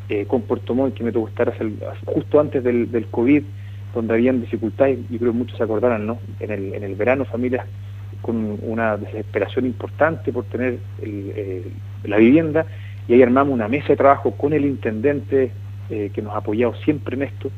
eh, 0.08 0.24
con 0.26 0.42
Puerto 0.42 0.74
Montt, 0.74 0.94
que 0.94 1.04
me 1.04 1.12
tuvo 1.12 1.28
estar 1.28 1.52
justo 2.06 2.40
antes 2.40 2.64
del, 2.64 2.90
del, 2.90 3.06
COVID, 3.08 3.42
donde 3.94 4.14
habían 4.14 4.40
dificultades, 4.40 4.98
y 5.10 5.18
creo 5.18 5.32
que 5.32 5.38
muchos 5.38 5.58
se 5.58 5.64
acordarán, 5.64 6.06
¿no? 6.06 6.18
En 6.40 6.50
el, 6.50 6.72
en 6.72 6.82
el 6.82 6.94
verano 6.94 7.26
familias 7.26 7.66
con 8.22 8.58
una 8.62 8.96
desesperación 8.96 9.66
importante 9.66 10.32
por 10.32 10.44
tener 10.44 10.78
la 12.04 12.16
vivienda, 12.16 12.64
y 13.08 13.14
ahí 13.14 13.22
armamos 13.22 13.52
una 13.52 13.68
mesa 13.68 13.88
de 13.88 13.96
trabajo 13.96 14.30
con 14.30 14.54
el 14.54 14.64
intendente 14.64 15.50
eh, 15.90 16.10
que 16.14 16.22
nos 16.22 16.32
ha 16.32 16.38
apoyado 16.38 16.74
siempre 16.76 17.16
en 17.16 17.24
esto, 17.24 17.50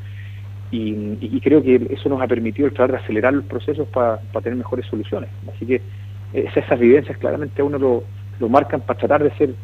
y, 0.73 1.41
creo 1.41 1.63
que 1.63 1.87
eso 1.91 2.09
nos 2.09 2.21
ha 2.21 2.27
permitido 2.27 2.67
el 2.67 2.75
tratar 2.75 2.97
de 2.97 3.05
acelerar 3.05 3.33
los 3.33 3.45
procesos 3.45 3.87
para 3.89 4.19
tener 4.43 4.57
mejores 4.57 4.87
soluciones. 4.87 5.31
Así 5.55 5.67
que 5.67 5.81
esas 6.35 6.79
vivencias 6.79 7.17
claramente 7.19 7.63
a 7.63 7.65
uno 7.65 7.79
lo, 7.79 8.49
marcan 8.49 8.81
para 8.81 8.99
tratar 8.99 9.23
de 9.23 9.35
ser, 9.37 9.55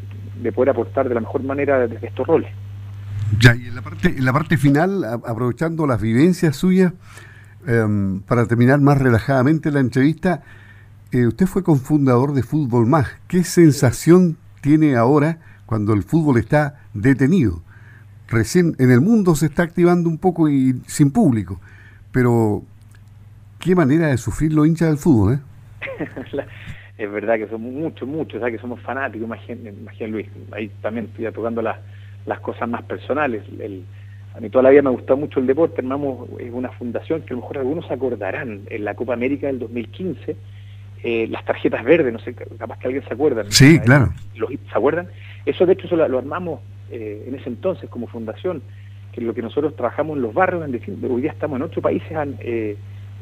de 0.41 0.51
poder 0.51 0.71
aportar 0.71 1.07
de 1.07 1.13
la 1.13 1.21
mejor 1.21 1.43
manera 1.43 1.85
estos 2.01 2.25
roles. 2.25 2.49
Ya, 3.39 3.55
y 3.55 3.67
en 3.67 3.75
la 3.75 3.81
parte, 3.81 4.07
en 4.09 4.25
la 4.25 4.33
parte 4.33 4.57
final, 4.57 5.03
aprovechando 5.03 5.85
las 5.85 6.01
vivencias 6.01 6.55
suyas, 6.55 6.93
em, 7.67 8.21
para 8.21 8.47
terminar 8.47 8.79
más 8.79 8.97
relajadamente 8.97 9.71
la 9.71 9.81
entrevista, 9.81 10.41
eh, 11.11 11.27
usted 11.27 11.45
fue 11.45 11.63
cofundador 11.63 12.33
de 12.33 12.43
Fútbol 12.43 12.87
Más. 12.87 13.07
¿Qué 13.27 13.43
sensación 13.43 14.37
tiene 14.61 14.95
ahora 14.95 15.39
cuando 15.65 15.93
el 15.93 16.03
fútbol 16.03 16.37
está 16.37 16.79
detenido? 16.93 17.61
Recién 18.27 18.75
en 18.79 18.91
el 18.91 19.01
mundo 19.01 19.35
se 19.35 19.47
está 19.47 19.63
activando 19.63 20.09
un 20.09 20.17
poco 20.17 20.49
y 20.49 20.81
sin 20.87 21.11
público, 21.11 21.59
pero 22.13 22.63
qué 23.59 23.75
manera 23.75 24.07
de 24.07 24.17
sufrir 24.17 24.53
los 24.53 24.65
hinchas 24.65 24.87
del 24.87 24.97
fútbol, 24.97 25.33
¿eh? 25.33 25.39
es 26.97 27.11
verdad 27.11 27.37
que 27.37 27.47
somos 27.47 27.71
muchos, 27.71 28.07
muchos, 28.07 28.43
que 28.43 28.57
somos 28.57 28.79
fanáticos, 28.81 29.25
imagínate 29.25 30.07
Luis, 30.07 30.27
ahí 30.51 30.69
también 30.81 31.05
estoy 31.05 31.31
tocando 31.31 31.61
las, 31.61 31.77
las 32.25 32.39
cosas 32.39 32.67
más 32.69 32.83
personales. 32.83 33.43
El, 33.59 33.83
a 34.35 34.39
mí 34.39 34.49
toda 34.49 34.63
la 34.63 34.69
vida 34.69 34.81
me 34.81 34.91
gustó 34.91 35.17
mucho 35.17 35.39
el 35.39 35.47
deporte, 35.47 35.81
armamos 35.81 36.29
es 36.39 36.51
una 36.51 36.69
fundación 36.69 37.21
que 37.21 37.33
a 37.33 37.35
lo 37.35 37.41
mejor 37.41 37.57
algunos 37.57 37.89
acordarán, 37.91 38.61
en 38.69 38.85
la 38.85 38.93
Copa 38.95 39.13
América 39.13 39.47
del 39.47 39.59
2015, 39.59 40.35
eh, 41.03 41.27
las 41.29 41.43
tarjetas 41.45 41.83
verdes, 41.83 42.13
no 42.13 42.19
sé, 42.19 42.33
capaz 42.33 42.77
que 42.79 42.87
alguien 42.87 43.03
se 43.07 43.13
acuerda. 43.13 43.43
Sí, 43.49 43.79
claro. 43.79 44.13
¿Se 44.35 44.77
acuerdan? 44.77 45.07
Eso 45.45 45.65
de 45.65 45.73
hecho 45.73 45.87
eso 45.87 45.95
lo, 45.95 46.17
armamos 46.17 46.61
eh, 46.91 47.25
en 47.27 47.35
ese 47.35 47.49
entonces 47.49 47.89
como 47.89 48.07
fundación, 48.07 48.61
que 49.11 49.19
es 49.19 49.25
lo 49.25 49.33
que 49.33 49.41
nosotros 49.41 49.75
trabajamos 49.75 50.15
en 50.15 50.23
los 50.23 50.33
barrios, 50.33 50.63
en, 50.63 51.11
hoy 51.11 51.21
día 51.21 51.31
estamos 51.31 51.57
en 51.57 51.63
ocho 51.63 51.81
países 51.81 52.11
eh, 52.39 52.77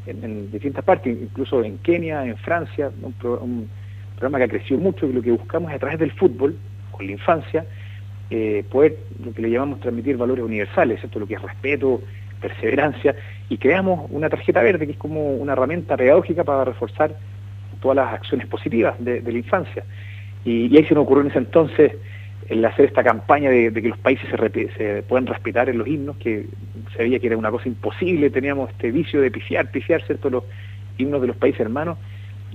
en, 0.10 0.52
distintas 0.52 0.84
partes, 0.84 1.18
incluso 1.22 1.64
en 1.64 1.78
Kenia, 1.80 2.26
en 2.26 2.38
Francia, 2.38 2.92
un, 3.02 3.70
programa 4.16 4.38
que 4.40 4.44
ha 4.44 4.48
crecido 4.50 4.80
mucho 4.80 5.06
y 5.08 5.14
lo 5.14 5.22
que 5.22 5.32
buscamos 5.32 5.70
es 5.70 5.78
a 5.78 5.80
través 5.80 6.00
del 6.00 6.12
fútbol, 6.12 6.58
con 6.92 7.06
la 7.06 7.12
infancia, 7.14 7.66
eh, 8.30 8.66
poder, 8.70 8.98
lo 9.24 9.34
que 9.34 9.42
le 9.42 9.50
llamamos 9.50 9.80
transmitir 9.80 10.18
valores 10.18 10.44
universales, 10.44 11.04
esto 11.04 11.20
lo 11.20 11.26
que 11.26 11.36
es 11.36 11.42
respeto, 11.42 12.02
perseverancia, 12.42 13.16
y 13.50 13.58
creamos 13.58 14.10
una 14.12 14.30
tarjeta 14.30 14.62
verde 14.62 14.86
que 14.86 14.94
es 14.94 14.98
como 14.98 15.36
una 15.36 15.54
herramienta 15.54 15.96
pedagógica 15.96 16.44
para 16.44 16.66
reforzar 16.66 17.16
todas 17.82 17.96
las 17.96 18.14
acciones 18.14 18.48
positivas 18.48 18.96
de, 19.00 19.22
la 19.22 19.38
infancia. 19.38 19.84
Y, 20.46 20.76
ahí 20.76 20.86
se 20.86 20.94
nos 20.94 21.04
ocurrió 21.04 21.24
en 21.24 21.30
ese 21.30 21.40
entonces 21.40 21.94
el 22.50 22.66
hacer 22.66 22.86
esta 22.86 23.04
campaña 23.04 23.52
de, 23.52 23.72
que 23.72 23.90
los 23.90 23.98
países 24.00 24.28
se, 24.30 24.70
se, 24.76 25.04
puedan 25.04 25.28
respetar 25.28 25.70
en 25.70 25.78
los 25.78 25.88
himnos, 25.88 26.18
que 26.18 26.48
se 26.96 27.04
veía 27.04 27.20
que 27.20 27.28
era 27.28 27.38
una 27.38 27.52
cosa 27.52 27.68
imposible, 27.68 28.32
teníamos 28.32 28.72
este 28.72 28.92
vicio 28.92 29.22
de 29.22 29.30
pifiar, 29.30 29.70
pifiar, 29.70 30.02
¿cierto?, 30.04 30.30
los 30.30 30.44
himnos 30.98 31.22
de 31.22 31.28
los 31.28 31.38
países 31.38 31.62
hermanos, 31.62 31.98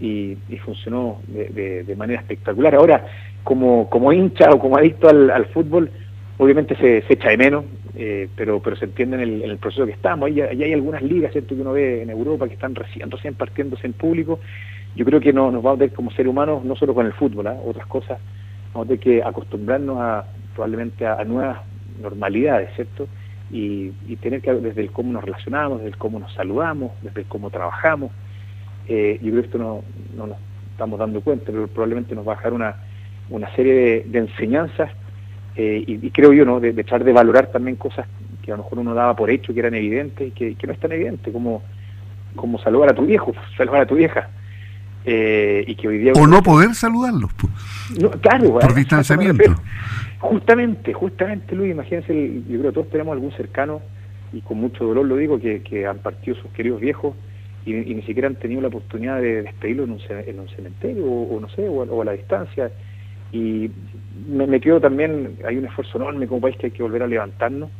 y, 0.00 0.37
funcionó 0.64 1.20
de, 1.28 1.94
manera 1.96 2.20
espectacular. 2.20 2.74
Ahora, 2.74 3.07
como, 3.44 3.88
como 3.88 4.12
hincha 4.12 4.50
o 4.50 4.59
como 4.59 4.76
adicto 4.76 5.09
al, 5.09 5.46
fútbol, 5.46 5.90
obviamente 6.38 6.74
se, 6.76 7.04
echa 7.09 7.30
de 7.30 7.37
menos, 7.37 7.64
eh, 7.96 8.28
pero 8.35 8.61
pero 8.61 8.74
se 8.74 8.87
entiende 8.87 9.22
en 9.22 9.42
el, 9.50 9.59
proceso 9.59 9.87
que 9.87 9.92
estamos. 9.92 10.26
Ahí, 10.26 10.40
hay 10.40 10.72
algunas 10.72 11.02
ligas, 11.02 11.30
¿cierto?, 11.30 11.54
que 11.54 11.61
uno 11.61 11.72
ve 11.72 12.02
en 12.02 12.11
Europa 12.11 12.48
que 12.48 12.54
están 12.54 12.74
recién, 12.74 13.11
recién 13.11 13.35
partiéndose 13.35 13.87
en 13.87 13.92
público. 13.92 14.40
Yo 14.96 15.04
creo 15.04 15.20
que 15.20 15.33
no, 15.33 15.52
nos 15.52 15.62
vamos 15.62 15.78
a 15.78 15.80
ver 15.80 15.92
como 15.92 16.11
seres 16.11 16.30
humanos, 16.30 16.64
no 16.64 16.74
solo 16.74 16.94
con 16.94 17.07
el 17.07 17.12
fútbol, 17.12 17.46
¿ah? 17.46 17.57
otras 17.64 17.87
cosas, 17.87 18.18
vamos 18.74 18.87
a 18.87 18.88
tener 18.88 19.00
que 19.00 19.22
acostumbrarnos 19.22 19.98
a 19.98 20.24
probablemente 20.54 21.06
a, 21.06 21.24
nuevas 21.24 21.58
normalidades, 22.02 22.70
¿cierto? 22.74 23.08
Y, 23.50 23.90
tener 24.20 24.40
que, 24.42 24.52
desde 24.52 24.82
el 24.82 24.90
cómo 24.90 25.12
nos 25.12 25.24
relacionamos, 25.24 25.78
desde 25.78 25.90
el 25.90 25.96
cómo 25.96 26.18
nos 26.18 26.32
saludamos, 26.34 26.92
desde 27.02 27.20
el 27.20 27.26
cómo 27.26 27.50
trabajamos, 27.50 28.10
eh, 28.88 29.18
yo 29.22 29.30
creo 29.30 29.42
que 29.42 29.46
esto 29.46 29.58
no, 29.58 29.82
no 30.16 30.26
nos 30.26 30.38
estamos 30.72 30.98
dando 30.98 31.20
cuenta, 31.20 31.46
pero 31.46 31.68
probablemente 31.68 32.14
nos 32.14 32.26
va 32.26 32.32
a 32.32 32.37
dejar 32.37 32.52
una, 32.52 32.76
una 33.30 33.54
serie 33.54 34.04
de, 34.06 34.18
enseñanzas 34.18 34.90
eh, 35.56 35.84
y, 35.87 36.10
creo 36.10 36.32
yo, 36.32 36.44
¿no? 36.44 36.58
De, 36.58 36.72
de, 36.72 36.82
de 36.82 37.12
valorar 37.12 37.46
también 37.48 37.76
cosas 37.76 38.06
que 38.42 38.52
a 38.52 38.56
lo 38.56 38.62
mejor 38.62 38.78
uno 38.80 38.94
daba 38.94 39.16
por 39.16 39.30
hecho 39.30 39.54
que 39.54 39.60
eran 39.60 39.74
evidentes 39.74 40.28
y 40.28 40.30
que, 40.32 40.66
no 40.66 40.72
es 40.72 40.80
tan 40.80 40.92
evidente, 40.92 41.32
como, 41.32 41.62
como 42.37 42.58
saludar 42.58 42.90
a 42.90 42.94
tu 42.94 43.06
viejo, 43.06 43.32
saludar 43.56 43.82
a 43.82 43.87
tu 43.87 43.94
vieja. 43.94 44.28
Eh, 45.06 45.64
y 45.66 45.74
que 45.74 45.88
hoy 45.88 45.98
día 45.98 46.12
o 46.14 46.26
no 46.26 46.42
poder 46.42 46.74
saludarlos 46.74 47.30
no, 48.00 48.10
claro 48.12 48.58
por 48.58 48.74
distanciamiento 48.74 49.54
justamente 50.18 50.94
justamente 50.94 51.54
Luis 51.54 51.72
imagínense 51.72 52.42
yo 52.48 52.58
creo 52.58 52.70
que 52.70 52.74
todos 52.74 52.88
tenemos 52.88 53.12
algún 53.12 53.30
cercano 53.32 53.82
y 54.32 54.40
con 54.40 54.58
mucho 54.58 54.84
dolor 54.84 55.04
lo 55.04 55.16
digo 55.16 55.38
que, 55.38 55.62
que 55.62 55.86
han 55.86 55.98
partido 55.98 56.36
sus 56.36 56.50
queridos 56.52 56.80
viejos 56.80 57.14
y, 57.66 57.72
ni 57.72 58.02
siquiera 58.02 58.28
han 58.28 58.36
tenido 58.36 58.60
la 58.60 58.68
oportunidad 58.68 59.20
de 59.20 59.42
despedirlo 59.42 59.84
en 59.84 59.92
un, 59.92 60.00
en 60.08 60.40
un 60.40 60.48
cementerio 60.48 61.06
o, 61.06 61.40
no 61.40 61.48
sé, 61.50 61.68
o, 61.68 62.02
a 62.02 62.04
la 62.04 62.12
distancia. 62.12 62.70
Y 63.32 63.70
me, 64.28 64.46
me, 64.46 64.60
quedo 64.60 64.80
también, 64.80 65.38
hay 65.46 65.56
un 65.56 65.64
esfuerzo 65.64 65.98
enorme 65.98 66.26
como 66.26 66.42
país 66.42 66.56
que 66.56 66.66
hay 66.66 66.72
que 66.72 66.82
volver 66.82 67.02
a 67.02 67.06
levantarnos, 67.06 67.70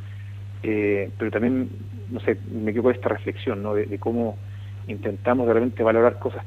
eh, 0.63 1.11
pero 1.19 1.31
también, 1.31 1.69
no 2.11 2.21
sé, 2.21 2.39
me 2.51 2.73
quedo 2.73 2.85
con 2.85 2.95
esta 2.95 3.11
reflexión, 3.11 3.63
¿no? 3.63 3.75
De, 3.75 3.99
cómo 3.99 4.37
intentamos 4.89 5.47
de 5.47 5.55
repente 5.55 5.83
valorar 5.83 6.19
cosas 6.19 6.45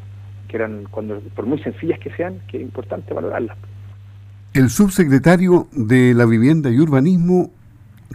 que 0.48 0.58
eran, 0.58 0.86
cuando 0.90 1.20
por 1.36 1.46
muy 1.46 1.62
sencillas 1.62 2.00
que 2.00 2.12
sean, 2.16 2.40
que 2.48 2.58
es 2.58 2.64
importante 2.64 3.14
valorarlas. 3.14 3.58
El 4.54 4.70
subsecretario 4.70 5.68
de 5.72 6.14
la 6.14 6.26
Vivienda 6.26 6.70
y 6.70 6.80
Urbanismo, 6.80 7.52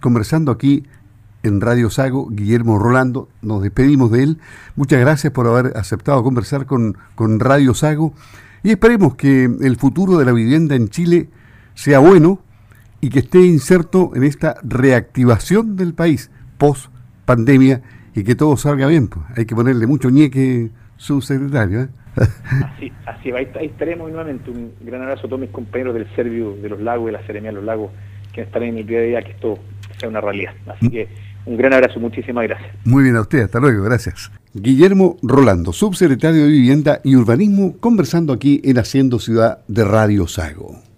conversando 0.00 0.50
aquí 0.50 0.84
en 1.42 1.60
Radio 1.60 1.90
Sago, 1.90 2.28
Guillermo 2.30 2.78
Rolando. 2.78 3.28
Nos 3.42 3.62
despedimos 3.62 4.10
de 4.10 4.22
él. 4.22 4.38
Muchas 4.76 5.00
gracias 5.00 5.32
por 5.32 5.46
haber 5.46 5.76
aceptado 5.76 6.22
conversar 6.22 6.66
con, 6.66 6.96
con 7.14 7.40
Radio 7.40 7.74
Sago 7.74 8.14
y 8.62 8.70
esperemos 8.70 9.16
que 9.16 9.44
el 9.44 9.76
futuro 9.76 10.18
de 10.18 10.24
la 10.24 10.32
vivienda 10.32 10.76
en 10.76 10.88
Chile 10.88 11.28
sea 11.74 11.98
bueno 11.98 12.40
y 13.00 13.10
que 13.10 13.20
esté 13.20 13.40
inserto 13.44 14.12
en 14.14 14.22
esta 14.22 14.56
reactivación 14.62 15.76
del 15.76 15.94
país 15.94 16.30
post 16.58 16.90
pandemia 17.24 17.82
y 18.14 18.22
que 18.22 18.34
todo 18.34 18.56
salga 18.56 18.86
bien. 18.86 19.08
Pues. 19.08 19.24
Hay 19.36 19.46
que 19.46 19.56
ponerle 19.56 19.86
mucho 19.86 20.10
ñeque, 20.10 20.70
subsecretario. 20.96 21.82
¿eh? 21.82 21.88
Así, 22.16 22.92
así 23.06 23.30
va. 23.30 23.38
Ahí, 23.38 23.48
estaremos 23.60 24.10
nuevamente. 24.10 24.50
Un 24.50 24.72
gran 24.80 25.02
abrazo 25.02 25.26
a 25.26 25.28
todos 25.28 25.40
mis 25.40 25.50
compañeros 25.50 25.94
del 25.94 26.06
Servio 26.14 26.54
de 26.56 26.68
los 26.68 26.80
Lagos, 26.80 27.06
de 27.06 27.12
la 27.12 27.26
Seremia 27.26 27.50
de 27.50 27.56
los 27.56 27.64
Lagos, 27.64 27.90
que 28.32 28.42
están 28.42 28.62
en 28.64 28.78
el 28.78 28.86
día 28.86 28.98
a 28.98 29.02
día 29.02 29.22
que 29.22 29.32
esto 29.32 29.58
sea 29.98 30.08
una 30.08 30.20
realidad. 30.20 30.52
Así 30.66 30.90
que 30.90 31.08
un 31.44 31.56
gran 31.56 31.72
abrazo, 31.72 31.98
muchísimas 31.98 32.44
gracias. 32.44 32.70
Muy 32.84 33.02
bien 33.02 33.16
a 33.16 33.22
usted, 33.22 33.42
hasta 33.42 33.58
luego, 33.58 33.82
gracias. 33.82 34.30
Guillermo 34.54 35.16
Rolando, 35.22 35.72
subsecretario 35.72 36.42
de 36.42 36.48
Vivienda 36.48 37.00
y 37.02 37.16
Urbanismo, 37.16 37.78
conversando 37.78 38.32
aquí 38.32 38.60
en 38.64 38.78
Haciendo 38.78 39.18
Ciudad 39.18 39.58
de 39.66 39.84
Radio 39.84 40.26
Sago. 40.28 40.91